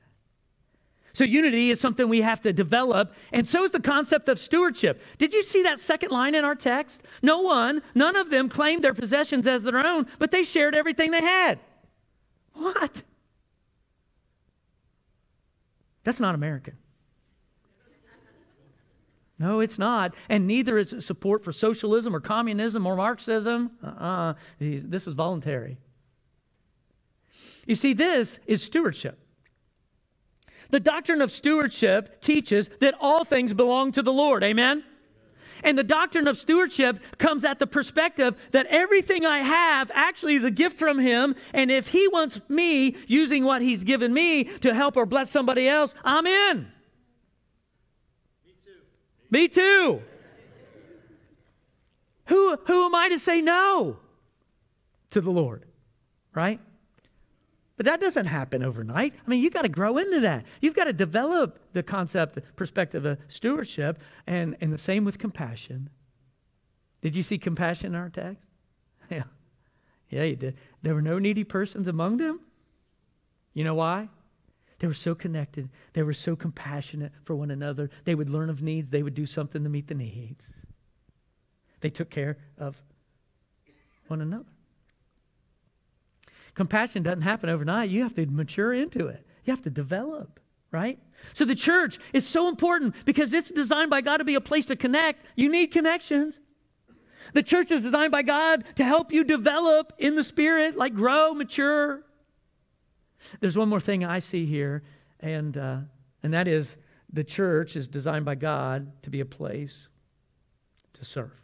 So, 1.14 1.24
unity 1.24 1.70
is 1.70 1.80
something 1.80 2.10
we 2.10 2.22
have 2.22 2.42
to 2.42 2.52
develop, 2.52 3.14
and 3.32 3.48
so 3.48 3.64
is 3.64 3.72
the 3.72 3.80
concept 3.80 4.28
of 4.30 4.40
stewardship. 4.40 5.00
Did 5.20 5.34
you 5.34 5.44
see 5.44 5.62
that 5.64 5.80
second 5.80 6.12
line 6.12 6.34
in 6.34 6.44
our 6.44 6.56
text? 6.56 7.02
No 7.22 7.42
one, 7.42 7.84
none 7.94 8.16
of 8.16 8.32
them 8.32 8.50
claimed 8.50 8.84
their 8.84 8.96
possessions 8.96 9.46
as 9.46 9.62
their 9.62 9.86
own, 9.86 10.08
but 10.18 10.32
they 10.32 10.42
shared 10.42 10.74
everything 10.74 11.12
they 11.12 11.22
had. 11.22 11.60
What? 12.54 13.04
That's 16.04 16.20
not 16.20 16.36
American. 16.36 16.78
No, 19.40 19.60
it's 19.60 19.78
not. 19.78 20.16
And 20.30 20.48
neither 20.48 20.78
is 20.78 20.94
it 20.94 21.02
support 21.02 21.44
for 21.44 21.52
socialism 21.52 22.16
or 22.16 22.22
communism 22.22 22.86
or 22.86 22.96
Marxism. 22.96 23.72
Uh-uh. 23.84 24.34
This 24.60 25.06
is 25.08 25.14
voluntary. 25.14 25.78
You 27.66 27.76
see, 27.76 27.94
this 27.94 28.40
is 28.46 28.64
stewardship. 28.64 29.20
The 30.74 30.80
doctrine 30.80 31.22
of 31.22 31.32
stewardship 31.32 32.20
teaches 32.20 32.68
that 32.80 32.96
all 33.00 33.24
things 33.24 33.54
belong 33.54 33.92
to 33.92 34.02
the 34.02 34.12
Lord. 34.12 34.44
Amen? 34.44 34.84
And 35.64 35.78
the 35.78 35.84
doctrine 35.84 36.28
of 36.28 36.36
stewardship 36.36 36.98
comes 37.20 37.44
at 37.44 37.60
the 37.60 37.68
perspective 37.68 38.36
that 38.54 38.66
everything 38.66 39.24
I 39.24 39.42
have 39.42 39.92
actually 39.94 40.34
is 40.34 40.44
a 40.44 40.50
gift 40.50 40.80
from 40.80 40.98
Him. 40.98 41.36
And 41.54 41.70
if 41.70 41.90
He 41.90 42.08
wants 42.08 42.42
me 42.50 42.96
using 43.06 43.44
what 43.44 43.62
He's 43.62 43.84
given 43.84 44.12
me 44.12 44.46
to 44.46 44.74
help 44.74 44.98
or 44.98 45.06
bless 45.06 45.30
somebody 45.30 45.70
else, 45.70 45.94
I'm 46.04 46.26
in. 46.26 46.68
Me 48.44 48.54
too. 48.66 48.82
Me 49.30 49.48
too. 49.48 50.02
Who, 52.30 52.58
who 52.66 52.86
am 52.86 52.96
I 52.96 53.10
to 53.10 53.20
say 53.20 53.42
no 53.42 53.98
to 55.12 55.22
the 55.22 55.30
Lord? 55.30 55.66
Right? 56.34 56.60
But 57.84 57.92
that 57.92 58.00
doesn't 58.00 58.28
happen 58.28 58.64
overnight. 58.64 59.14
I 59.14 59.30
mean, 59.30 59.44
you've 59.44 59.52
got 59.52 59.64
to 59.64 59.70
grow 59.70 59.98
into 59.98 60.22
that. 60.22 60.46
You've 60.62 60.74
got 60.74 60.86
to 60.86 60.94
develop 60.94 61.60
the 61.74 61.84
concept, 61.84 62.36
the 62.36 62.42
perspective 62.42 63.04
of 63.04 63.18
stewardship, 63.28 64.00
and, 64.26 64.56
and 64.62 64.72
the 64.72 64.78
same 64.78 65.04
with 65.04 65.20
compassion. 65.20 65.90
Did 67.02 67.14
you 67.14 67.24
see 67.24 67.38
compassion 67.38 67.88
in 67.88 67.96
our 67.96 68.10
text? 68.10 68.50
Yeah. 69.10 69.24
Yeah, 70.10 70.24
you 70.24 70.38
did. 70.38 70.56
There 70.82 70.96
were 70.96 71.02
no 71.02 71.20
needy 71.20 71.44
persons 71.44 71.90
among 71.90 72.18
them. 72.18 72.40
You 73.54 73.66
know 73.66 73.76
why? 73.76 74.08
They 74.80 74.88
were 74.88 74.94
so 74.94 75.14
connected. 75.14 75.68
They 75.92 76.04
were 76.04 76.14
so 76.14 76.38
compassionate 76.38 77.12
for 77.26 77.36
one 77.36 77.52
another. 77.52 77.90
They 78.06 78.16
would 78.16 78.30
learn 78.30 78.50
of 78.50 78.62
needs. 78.62 78.92
They 78.92 79.04
would 79.04 79.14
do 79.14 79.26
something 79.26 79.62
to 79.62 79.70
meet 79.70 79.90
the 79.90 79.94
needs. 79.94 80.46
They 81.82 81.90
took 81.90 82.10
care 82.10 82.38
of 82.58 82.82
one 84.08 84.22
another. 84.22 84.53
Compassion 86.56 87.04
doesn't 87.04 87.22
happen 87.22 87.50
overnight. 87.50 87.90
You 87.90 88.04
have 88.04 88.16
to 88.16 88.26
mature 88.26 88.74
into 88.74 89.08
it, 89.08 89.26
you 89.46 89.52
have 89.52 89.64
to 89.64 89.70
develop, 89.70 90.40
right? 90.72 91.00
So 91.34 91.46
the 91.46 91.56
church 91.56 92.00
is 92.12 92.28
so 92.28 92.50
important 92.50 92.96
because 93.06 93.34
it's 93.34 93.50
designed 93.50 93.90
by 93.90 94.02
God 94.02 94.18
to 94.18 94.24
be 94.26 94.36
a 94.36 94.42
place 94.42 94.66
to 94.66 94.76
connect. 94.76 95.26
You 95.36 95.50
need 95.50 95.68
connections. 95.68 96.40
The 97.32 97.44
church 97.44 97.72
is 97.72 97.84
designed 97.84 98.12
by 98.12 98.24
God 98.24 98.66
to 98.76 98.84
help 98.84 99.14
you 99.14 99.24
develop 99.24 99.94
in 99.98 100.16
the 100.16 100.24
spirit, 100.24 100.76
like 100.76 100.94
grow, 100.94 101.34
mature. 101.34 102.04
There's 103.40 103.58
one 103.58 103.70
more 103.70 103.80
thing 103.80 104.04
I 104.04 104.20
see 104.20 104.46
here, 104.46 104.84
and, 105.22 105.58
uh, 105.58 105.78
and 106.22 106.34
that 106.34 106.50
is 106.50 106.76
the 107.12 107.24
church 107.24 107.76
is 107.76 107.88
designed 107.88 108.26
by 108.26 108.36
God 108.36 108.92
to 109.04 109.10
be 109.10 109.22
a 109.22 109.26
place 109.26 109.88
to 110.96 111.06
serve. 111.06 111.40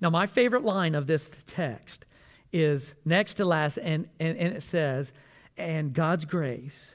Now, 0.00 0.10
my 0.10 0.26
favorite 0.26 0.64
line 0.64 0.94
of 0.94 1.06
this 1.08 1.30
text 1.48 2.04
is 2.52 2.94
next 3.04 3.34
to 3.34 3.44
last, 3.44 3.78
and, 3.78 4.08
and, 4.18 4.36
and 4.38 4.56
it 4.56 4.62
says, 4.62 5.12
And 5.56 5.92
God's 5.92 6.24
grace 6.24 6.92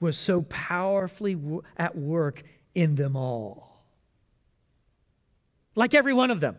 was 0.00 0.18
so 0.18 0.42
powerfully 0.42 1.34
w- 1.34 1.62
at 1.76 1.96
work 1.96 2.42
in 2.74 2.94
them 2.96 3.16
all. 3.16 3.82
Like 5.74 5.94
every 5.94 6.12
one 6.12 6.30
of 6.30 6.40
them. 6.40 6.56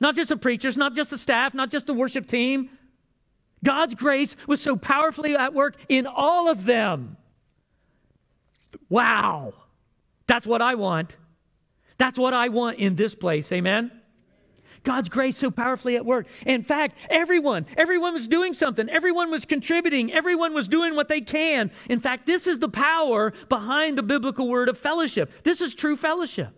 Not 0.00 0.14
just 0.14 0.28
the 0.28 0.36
preachers, 0.36 0.76
not 0.76 0.94
just 0.94 1.10
the 1.10 1.18
staff, 1.18 1.54
not 1.54 1.70
just 1.70 1.86
the 1.86 1.94
worship 1.94 2.26
team. 2.26 2.70
God's 3.64 3.94
grace 3.94 4.36
was 4.46 4.60
so 4.60 4.76
powerfully 4.76 5.34
at 5.36 5.54
work 5.54 5.76
in 5.88 6.06
all 6.06 6.48
of 6.48 6.64
them. 6.64 7.16
Wow. 8.88 9.54
That's 10.26 10.46
what 10.46 10.60
I 10.62 10.74
want. 10.74 11.16
That's 11.98 12.18
what 12.18 12.34
I 12.34 12.48
want 12.48 12.78
in 12.78 12.94
this 12.94 13.14
place. 13.14 13.50
Amen. 13.52 13.90
God's 14.86 15.08
grace 15.10 15.36
so 15.36 15.50
powerfully 15.50 15.96
at 15.96 16.06
work. 16.06 16.26
In 16.46 16.62
fact, 16.62 16.96
everyone, 17.10 17.66
everyone 17.76 18.14
was 18.14 18.28
doing 18.28 18.54
something. 18.54 18.88
Everyone 18.88 19.30
was 19.30 19.44
contributing. 19.44 20.12
Everyone 20.12 20.54
was 20.54 20.68
doing 20.68 20.94
what 20.94 21.08
they 21.08 21.20
can. 21.20 21.72
In 21.90 22.00
fact, 22.00 22.24
this 22.24 22.46
is 22.46 22.60
the 22.60 22.68
power 22.68 23.34
behind 23.50 23.98
the 23.98 24.02
biblical 24.02 24.48
word 24.48 24.68
of 24.68 24.78
fellowship. 24.78 25.30
This 25.42 25.60
is 25.60 25.74
true 25.74 25.96
fellowship. 25.96 26.50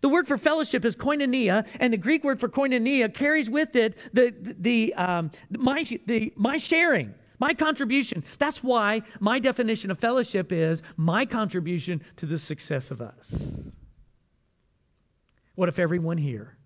The 0.00 0.08
word 0.08 0.28
for 0.28 0.38
fellowship 0.38 0.84
is 0.84 0.94
koinonia, 0.94 1.66
and 1.80 1.92
the 1.92 1.96
Greek 1.96 2.22
word 2.22 2.38
for 2.38 2.48
koinonia 2.48 3.12
carries 3.12 3.50
with 3.50 3.74
it 3.74 3.96
the, 4.12 4.32
the, 4.58 4.94
um, 4.94 5.32
my, 5.50 5.84
the, 6.06 6.32
my 6.36 6.58
sharing, 6.58 7.14
my 7.40 7.52
contribution. 7.52 8.22
That's 8.38 8.62
why 8.62 9.02
my 9.18 9.40
definition 9.40 9.90
of 9.90 9.98
fellowship 9.98 10.52
is 10.52 10.82
my 10.96 11.24
contribution 11.26 12.02
to 12.18 12.26
the 12.26 12.38
success 12.38 12.92
of 12.92 13.00
us. 13.00 13.34
What 15.56 15.68
if 15.68 15.78
everyone 15.80 16.18
here 16.18 16.56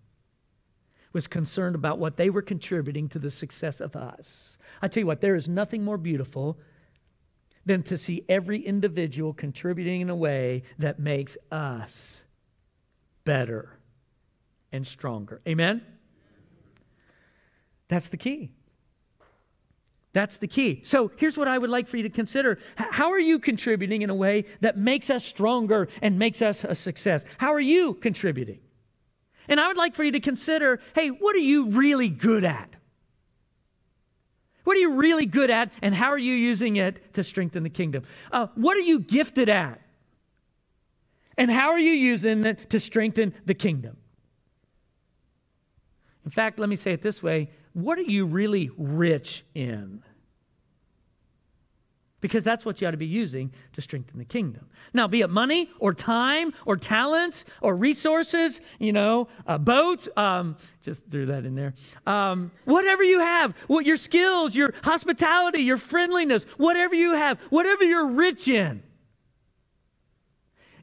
was 1.13 1.27
concerned 1.27 1.75
about 1.75 1.99
what 1.99 2.17
they 2.17 2.31
were 2.31 2.43
contributing 2.43 3.09
to 3.09 3.19
the 3.19 3.31
success 3.31 3.81
of 3.81 3.97
us. 3.97 4.57
I 4.81 4.89
tell 4.89 5.03
you 5.03 5.07
what, 5.07 5.21
there 5.21 5.35
is 5.35 5.49
nothing 5.49 5.85
more 5.85 5.99
beautiful 5.99 6.59
than 7.67 7.83
to 7.85 7.99
see 7.99 8.25
every 8.29 8.61
individual 8.61 9.33
contributing 9.33 10.01
in 10.01 10.11
a 10.11 10.17
way 10.17 10.63
that 10.79 10.99
makes 10.99 11.37
us 11.51 12.23
better 13.25 13.79
and 14.73 14.87
stronger. 14.87 15.41
Amen? 15.47 15.83
That's 17.89 18.09
the 18.09 18.17
key. 18.17 18.53
That's 20.13 20.39
the 20.39 20.49
key. 20.49 20.83
So 20.85 21.11
here's 21.17 21.37
what 21.37 21.49
I 21.49 21.59
would 21.59 21.71
like 21.71 21.87
for 21.87 21.97
you 21.97 22.03
to 22.05 22.11
consider. 22.11 22.59
How 22.77 23.13
are 23.13 23.19
you 23.19 23.39
contributing 23.39 24.03
in 24.03 24.11
a 24.11 24.15
way 24.15 24.47
that 24.61 24.77
makes 24.77 25.11
us 25.11 25.25
stronger 25.25 25.89
and 26.03 26.19
makes 26.19 26.43
us 26.43 26.65
a 26.65 26.75
success? 26.75 27.25
How 27.39 27.53
are 27.53 27.61
you 27.61 27.95
contributing? 27.95 28.61
And 29.51 29.61
I 29.61 29.67
would 29.67 29.77
like 29.77 29.95
for 29.95 30.05
you 30.05 30.13
to 30.13 30.21
consider 30.21 30.81
hey, 30.95 31.09
what 31.09 31.37
are 31.37 31.41
you 31.41 31.67
really 31.71 32.09
good 32.09 32.45
at? 32.45 32.77
What 34.65 34.77
are 34.77 34.81
you 34.81 34.95
really 34.95 35.27
good 35.27 35.51
at, 35.51 35.73
and 35.83 35.95
how 35.95 36.11
are 36.11 36.19
you 36.19 36.35
using 36.35 36.77
it 36.77 37.15
to 37.15 37.25
strengthen 37.25 37.65
the 37.65 37.71
kingdom? 37.71 38.05
Uh, 38.31 38.47
what 38.55 38.77
are 38.77 38.83
you 38.83 39.01
gifted 39.01 39.49
at? 39.49 39.81
And 41.37 41.51
how 41.51 41.71
are 41.71 41.79
you 41.79 41.93
using 41.93 42.45
it 42.45 42.71
to 42.71 42.79
strengthen 42.79 43.35
the 43.47 43.55
kingdom? 43.55 43.97
In 46.25 46.31
fact, 46.31 46.59
let 46.59 46.69
me 46.69 46.77
say 46.77 46.93
it 46.93 47.03
this 47.03 47.23
way 47.23 47.51
what 47.73 47.99
are 47.99 48.03
you 48.03 48.27
really 48.27 48.71
rich 48.77 49.45
in? 49.55 50.03
Because 52.21 52.45
that's 52.45 52.65
what 52.65 52.81
you 52.81 52.87
ought 52.87 52.93
to 52.93 52.97
be 52.97 53.07
using 53.07 53.53
to 53.73 53.81
strengthen 53.81 54.19
the 54.19 54.25
kingdom. 54.25 54.67
Now, 54.93 55.09
be 55.09 55.21
it 55.21 55.31
money 55.31 55.71
or 55.79 55.95
time 55.95 56.53
or 56.67 56.77
talents 56.77 57.45
or 57.61 57.75
resources, 57.77 58.61
you 58.79 58.93
know, 58.93 59.29
uh, 59.47 59.59
boats, 59.59 60.09
um, 60.17 60.57
just 60.83 61.03
threw 61.11 61.27
that 61.27 61.45
in 61.45 61.55
there. 61.55 61.75
Um, 62.07 62.51
whatever 62.65 63.03
you 63.03 63.21
have, 63.21 63.55
what 63.67 63.87
your 63.87 63.97
skills, 63.97 64.55
your 64.55 64.75
hospitality, 64.83 65.63
your 65.63 65.79
friendliness, 65.79 66.45
whatever 66.57 66.95
you 66.95 67.15
have, 67.15 67.39
whatever 67.51 67.85
you're 67.85 68.09
rich 68.09 68.49
in, 68.49 68.83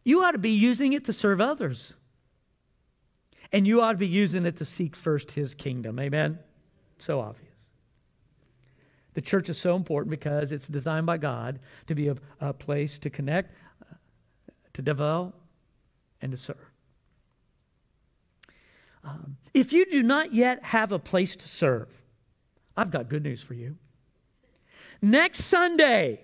you 0.04 0.23
ought 0.23 0.32
to 0.32 0.38
be 0.38 0.52
using 0.52 0.93
it 0.93 1.06
to 1.06 1.13
serve 1.13 1.41
others. 1.41 1.93
And 3.52 3.65
you 3.65 3.82
ought 3.82 3.93
to 3.93 3.97
be 3.97 4.08
using 4.08 4.45
it 4.45 4.58
to 4.58 4.65
seek 4.65 4.95
first 4.95 5.32
his 5.32 5.54
kingdom. 5.54 6.00
Amen? 6.00 6.39
So 7.00 7.19
obvious. 7.19 7.46
The 9.17 9.21
church 9.23 9.49
is 9.49 9.58
so 9.58 9.75
important 9.75 10.12
because 10.12 10.51
it's 10.51 10.67
designed 10.67 11.08
by 11.08 11.17
God 11.17 11.58
to 11.88 11.95
be 11.95 12.08
a, 12.10 12.15
a 12.39 12.53
place 12.53 12.99
to 12.99 13.10
connect, 13.10 13.51
uh, 13.82 13.95
to 14.73 14.84
develop, 14.84 15.34
and 16.21 16.32
to 16.34 16.38
serve. 16.38 16.71
Um, 19.03 19.38
if 19.56 19.73
you 19.73 19.88
do 19.89 20.03
not 20.03 20.36
yet 20.36 20.63
have 20.65 20.91
a 20.91 20.99
place 20.99 21.36
to 21.38 21.47
serve, 21.47 21.88
I've 22.77 22.91
got 22.91 23.10
good 23.10 23.23
news 23.23 23.41
for 23.41 23.56
you. 23.56 23.77
Next 25.01 25.45
Sunday, 25.45 26.21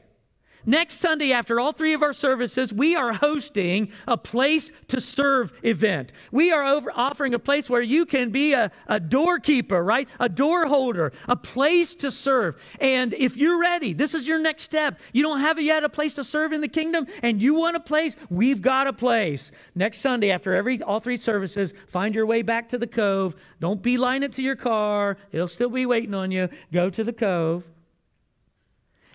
Next 0.65 0.99
Sunday, 0.99 1.34
after 1.34 1.60
all 1.60 1.73
three 1.73 1.93
of 1.93 2.02
our 2.02 2.13
services, 2.13 2.71
we 2.71 2.95
are 2.95 3.12
hosting 3.12 3.91
a 4.08 4.15
place 4.15 4.71
to 4.88 5.02
serve 5.02 5.52
event. 5.62 6.13
We 6.32 6.54
are 6.54 6.63
over 6.63 6.89
offering 6.95 7.34
a 7.34 7.39
place 7.39 7.69
where 7.69 7.82
you 7.82 8.06
can 8.06 8.30
be 8.30 8.54
a, 8.54 8.71
a 8.88 8.97
doorkeeper, 8.97 9.84
right? 9.84 10.08
A 10.21 10.30
door 10.30 10.67
holder, 10.67 11.12
a 11.28 11.36
place 11.36 11.95
to 11.95 12.10
serve. 12.10 12.56
And 12.80 13.13
if 13.13 13.36
you're 13.36 13.60
ready, 13.60 13.91
this 13.91 14.13
is 14.13 14.26
your 14.26 14.39
next 14.39 14.63
step. 14.63 14.99
You 15.12 15.21
don't 15.21 15.41
have 15.41 15.62
yet 15.62 15.84
a 15.84 15.89
place 15.89 16.13
to 16.13 16.23
serve 16.23 16.54
in 16.54 16.62
the 16.62 16.69
kingdom, 16.69 17.08
and 17.21 17.41
you 17.41 17.56
want 17.56 17.76
a 17.76 17.82
place, 17.82 18.15
we've 18.30 18.62
got 18.62 18.88
a 18.88 18.93
place. 18.93 19.52
Next 19.76 19.99
Sunday, 19.99 20.32
after 20.32 20.56
every 20.56 20.82
all 20.82 21.02
three 21.02 21.17
services, 21.17 21.73
find 21.88 22.15
your 22.15 22.26
way 22.26 22.41
back 22.41 22.69
to 22.69 22.78
the 22.78 22.88
cove. 22.88 23.36
Don't 23.60 23.82
beeline 23.82 24.23
it 24.23 24.32
to 24.34 24.41
your 24.41 24.56
car, 24.56 25.17
it'll 25.34 25.47
still 25.49 25.69
be 25.69 25.86
waiting 25.86 26.13
on 26.13 26.32
you. 26.32 26.47
Go 26.71 26.89
to 26.89 27.04
the 27.04 27.13
cove. 27.13 27.65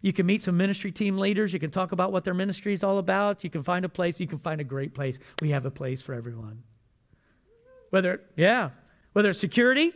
You 0.00 0.12
can 0.12 0.26
meet 0.26 0.42
some 0.42 0.56
ministry 0.56 0.92
team 0.92 1.18
leaders. 1.18 1.52
You 1.52 1.58
can 1.58 1.70
talk 1.70 1.92
about 1.92 2.12
what 2.12 2.24
their 2.24 2.34
ministry 2.34 2.72
is 2.72 2.84
all 2.84 2.98
about. 2.98 3.42
You 3.42 3.50
can 3.50 3.62
find 3.62 3.84
a 3.84 3.88
place. 3.88 4.20
You 4.20 4.26
can 4.26 4.38
find 4.38 4.60
a 4.60 4.64
great 4.64 4.94
place. 4.94 5.18
We 5.40 5.50
have 5.50 5.66
a 5.66 5.70
place 5.70 6.02
for 6.02 6.14
everyone. 6.14 6.62
Whether, 7.90 8.20
yeah, 8.36 8.70
whether 9.12 9.30
it's 9.30 9.38
security 9.38 9.92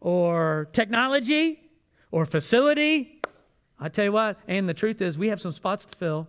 or 0.00 0.68
technology 0.72 1.60
or 2.10 2.24
facility, 2.24 3.20
I 3.78 3.88
tell 3.88 4.06
you 4.06 4.12
what, 4.12 4.38
and 4.46 4.68
the 4.68 4.74
truth 4.74 5.02
is, 5.02 5.18
we 5.18 5.28
have 5.28 5.40
some 5.40 5.52
spots 5.52 5.84
to 5.84 5.96
fill. 5.98 6.28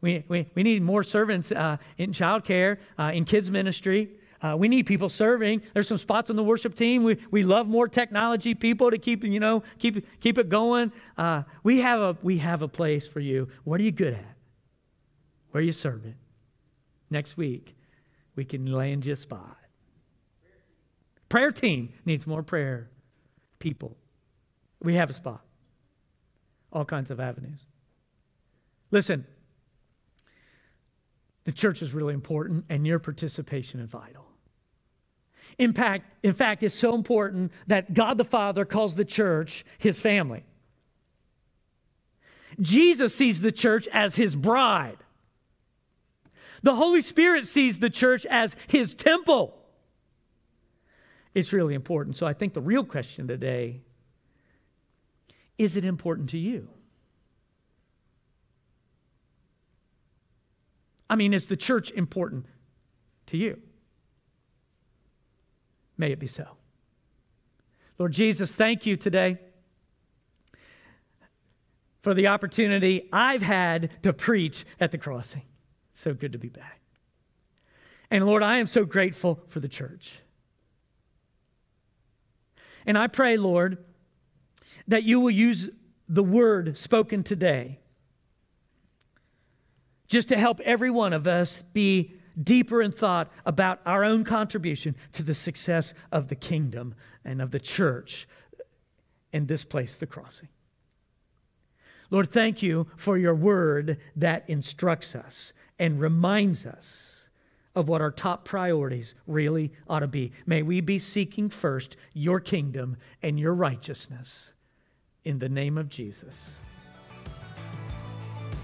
We, 0.00 0.24
we, 0.28 0.48
we 0.54 0.62
need 0.62 0.82
more 0.82 1.02
servants 1.02 1.52
uh, 1.52 1.76
in 1.98 2.12
childcare, 2.12 2.78
uh, 2.98 3.10
in 3.14 3.24
kids' 3.24 3.50
ministry. 3.50 4.10
Uh, 4.42 4.56
we 4.56 4.68
need 4.68 4.86
people 4.86 5.08
serving. 5.08 5.62
There's 5.74 5.86
some 5.86 5.98
spots 5.98 6.30
on 6.30 6.36
the 6.36 6.42
worship 6.42 6.74
team. 6.74 7.04
We, 7.04 7.18
we 7.30 7.42
love 7.42 7.66
more 7.66 7.88
technology 7.88 8.54
people 8.54 8.90
to 8.90 8.96
keep, 8.96 9.22
you 9.22 9.38
know, 9.38 9.62
keep, 9.78 10.06
keep 10.20 10.38
it 10.38 10.48
going. 10.48 10.92
Uh, 11.18 11.42
we, 11.62 11.80
have 11.80 12.00
a, 12.00 12.16
we 12.22 12.38
have 12.38 12.62
a 12.62 12.68
place 12.68 13.06
for 13.06 13.20
you. 13.20 13.48
What 13.64 13.80
are 13.80 13.84
you 13.84 13.92
good 13.92 14.14
at? 14.14 14.36
Where 15.50 15.60
are 15.60 15.64
you 15.64 15.72
serving? 15.72 16.14
Next 17.10 17.36
week, 17.36 17.76
we 18.34 18.44
can 18.44 18.66
land 18.66 19.04
you 19.04 19.12
a 19.12 19.16
spot. 19.16 19.58
Prayer 21.28 21.52
team 21.52 21.92
needs 22.06 22.26
more 22.26 22.42
prayer 22.42 22.88
people. 23.58 23.96
We 24.82 24.94
have 24.94 25.10
a 25.10 25.14
spot. 25.14 25.42
All 26.72 26.84
kinds 26.84 27.10
of 27.10 27.20
avenues. 27.20 27.60
Listen, 28.90 29.26
the 31.44 31.52
church 31.52 31.82
is 31.82 31.92
really 31.92 32.14
important, 32.14 32.64
and 32.68 32.86
your 32.86 32.98
participation 32.98 33.80
is 33.80 33.90
vital. 33.90 34.29
In 35.60 35.74
fact, 35.74 36.06
in 36.22 36.32
fact, 36.32 36.62
is 36.62 36.72
so 36.72 36.94
important 36.94 37.52
that 37.66 37.92
God 37.92 38.16
the 38.16 38.24
Father 38.24 38.64
calls 38.64 38.94
the 38.94 39.04
church 39.04 39.62
his 39.76 40.00
family. 40.00 40.42
Jesus 42.62 43.14
sees 43.14 43.42
the 43.42 43.52
church 43.52 43.86
as 43.92 44.14
his 44.14 44.34
bride. 44.34 44.96
The 46.62 46.76
Holy 46.76 47.02
Spirit 47.02 47.46
sees 47.46 47.78
the 47.78 47.90
church 47.90 48.24
as 48.24 48.56
his 48.68 48.94
temple. 48.94 49.54
It's 51.34 51.52
really 51.52 51.74
important. 51.74 52.16
So 52.16 52.26
I 52.26 52.32
think 52.32 52.54
the 52.54 52.62
real 52.62 52.84
question 52.84 53.28
today 53.28 53.82
is 55.58 55.76
it 55.76 55.84
important 55.84 56.30
to 56.30 56.38
you? 56.38 56.68
I 61.10 61.16
mean, 61.16 61.34
is 61.34 61.48
the 61.48 61.56
church 61.56 61.90
important 61.90 62.46
to 63.26 63.36
you? 63.36 63.60
May 66.00 66.12
it 66.12 66.18
be 66.18 66.28
so. 66.28 66.46
Lord 67.98 68.12
Jesus, 68.12 68.50
thank 68.50 68.86
you 68.86 68.96
today 68.96 69.36
for 72.00 72.14
the 72.14 72.28
opportunity 72.28 73.06
I've 73.12 73.42
had 73.42 73.90
to 74.02 74.14
preach 74.14 74.64
at 74.80 74.92
the 74.92 74.96
crossing. 74.96 75.42
So 75.92 76.14
good 76.14 76.32
to 76.32 76.38
be 76.38 76.48
back. 76.48 76.80
And 78.10 78.24
Lord, 78.24 78.42
I 78.42 78.56
am 78.56 78.66
so 78.66 78.86
grateful 78.86 79.44
for 79.48 79.60
the 79.60 79.68
church. 79.68 80.14
And 82.86 82.96
I 82.96 83.06
pray, 83.06 83.36
Lord, 83.36 83.76
that 84.88 85.02
you 85.02 85.20
will 85.20 85.30
use 85.30 85.68
the 86.08 86.24
word 86.24 86.78
spoken 86.78 87.22
today 87.22 87.78
just 90.08 90.28
to 90.28 90.38
help 90.38 90.60
every 90.60 90.90
one 90.90 91.12
of 91.12 91.26
us 91.26 91.62
be 91.74 92.14
deeper 92.42 92.80
in 92.82 92.92
thought 92.92 93.30
about 93.44 93.80
our 93.84 94.04
own 94.04 94.24
contribution 94.24 94.96
to 95.12 95.22
the 95.22 95.34
success 95.34 95.94
of 96.10 96.28
the 96.28 96.34
kingdom 96.34 96.94
and 97.24 97.40
of 97.42 97.50
the 97.50 97.60
church 97.60 98.26
in 99.32 99.46
this 99.46 99.64
place, 99.64 99.96
the 99.96 100.06
crossing. 100.06 100.48
Lord, 102.10 102.32
thank 102.32 102.62
you 102.62 102.88
for 102.96 103.16
your 103.16 103.34
word 103.34 103.98
that 104.16 104.44
instructs 104.48 105.14
us 105.14 105.52
and 105.78 106.00
reminds 106.00 106.66
us 106.66 107.28
of 107.74 107.88
what 107.88 108.00
our 108.00 108.10
top 108.10 108.44
priorities 108.44 109.14
really 109.26 109.72
ought 109.88 110.00
to 110.00 110.08
be. 110.08 110.32
May 110.44 110.62
we 110.62 110.80
be 110.80 110.98
seeking 110.98 111.48
first 111.48 111.96
your 112.12 112.40
kingdom 112.40 112.96
and 113.22 113.38
your 113.38 113.54
righteousness 113.54 114.50
in 115.24 115.38
the 115.38 115.48
name 115.48 115.78
of 115.78 115.88
Jesus. 115.88 116.50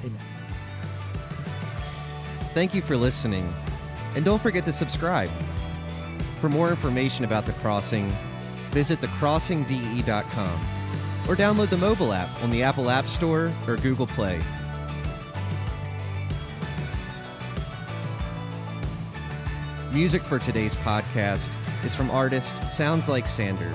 Amen. 0.05 0.46
Thank 2.57 2.73
you 2.73 2.81
for 2.81 2.97
listening, 2.97 3.47
and 4.15 4.25
don't 4.25 4.41
forget 4.41 4.65
to 4.65 4.73
subscribe. 4.73 5.29
For 6.41 6.49
more 6.49 6.71
information 6.71 7.27
about 7.27 7.45
The 7.45 7.53
Crossing, 7.53 8.09
visit 8.71 8.99
thecrossingde.com 9.03 10.61
or 11.29 11.37
download 11.37 11.69
the 11.69 11.77
mobile 11.77 12.15
app 12.15 12.31
on 12.43 12.49
the 12.49 12.63
Apple 12.63 12.89
App 12.89 13.09
Store 13.09 13.53
or 13.69 13.77
Google 13.77 14.07
Play. 14.07 14.41
Music 19.93 20.23
for 20.23 20.39
today's 20.39 20.77
podcast 20.77 21.53
is 21.85 21.95
from 21.95 22.11
artist 22.11 22.67
Sounds 22.67 23.07
Like 23.07 23.29
Sander, 23.29 23.75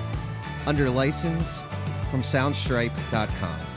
under 0.65 0.89
license 0.89 1.61
from 2.09 2.23
soundstripe.com. 2.23 3.70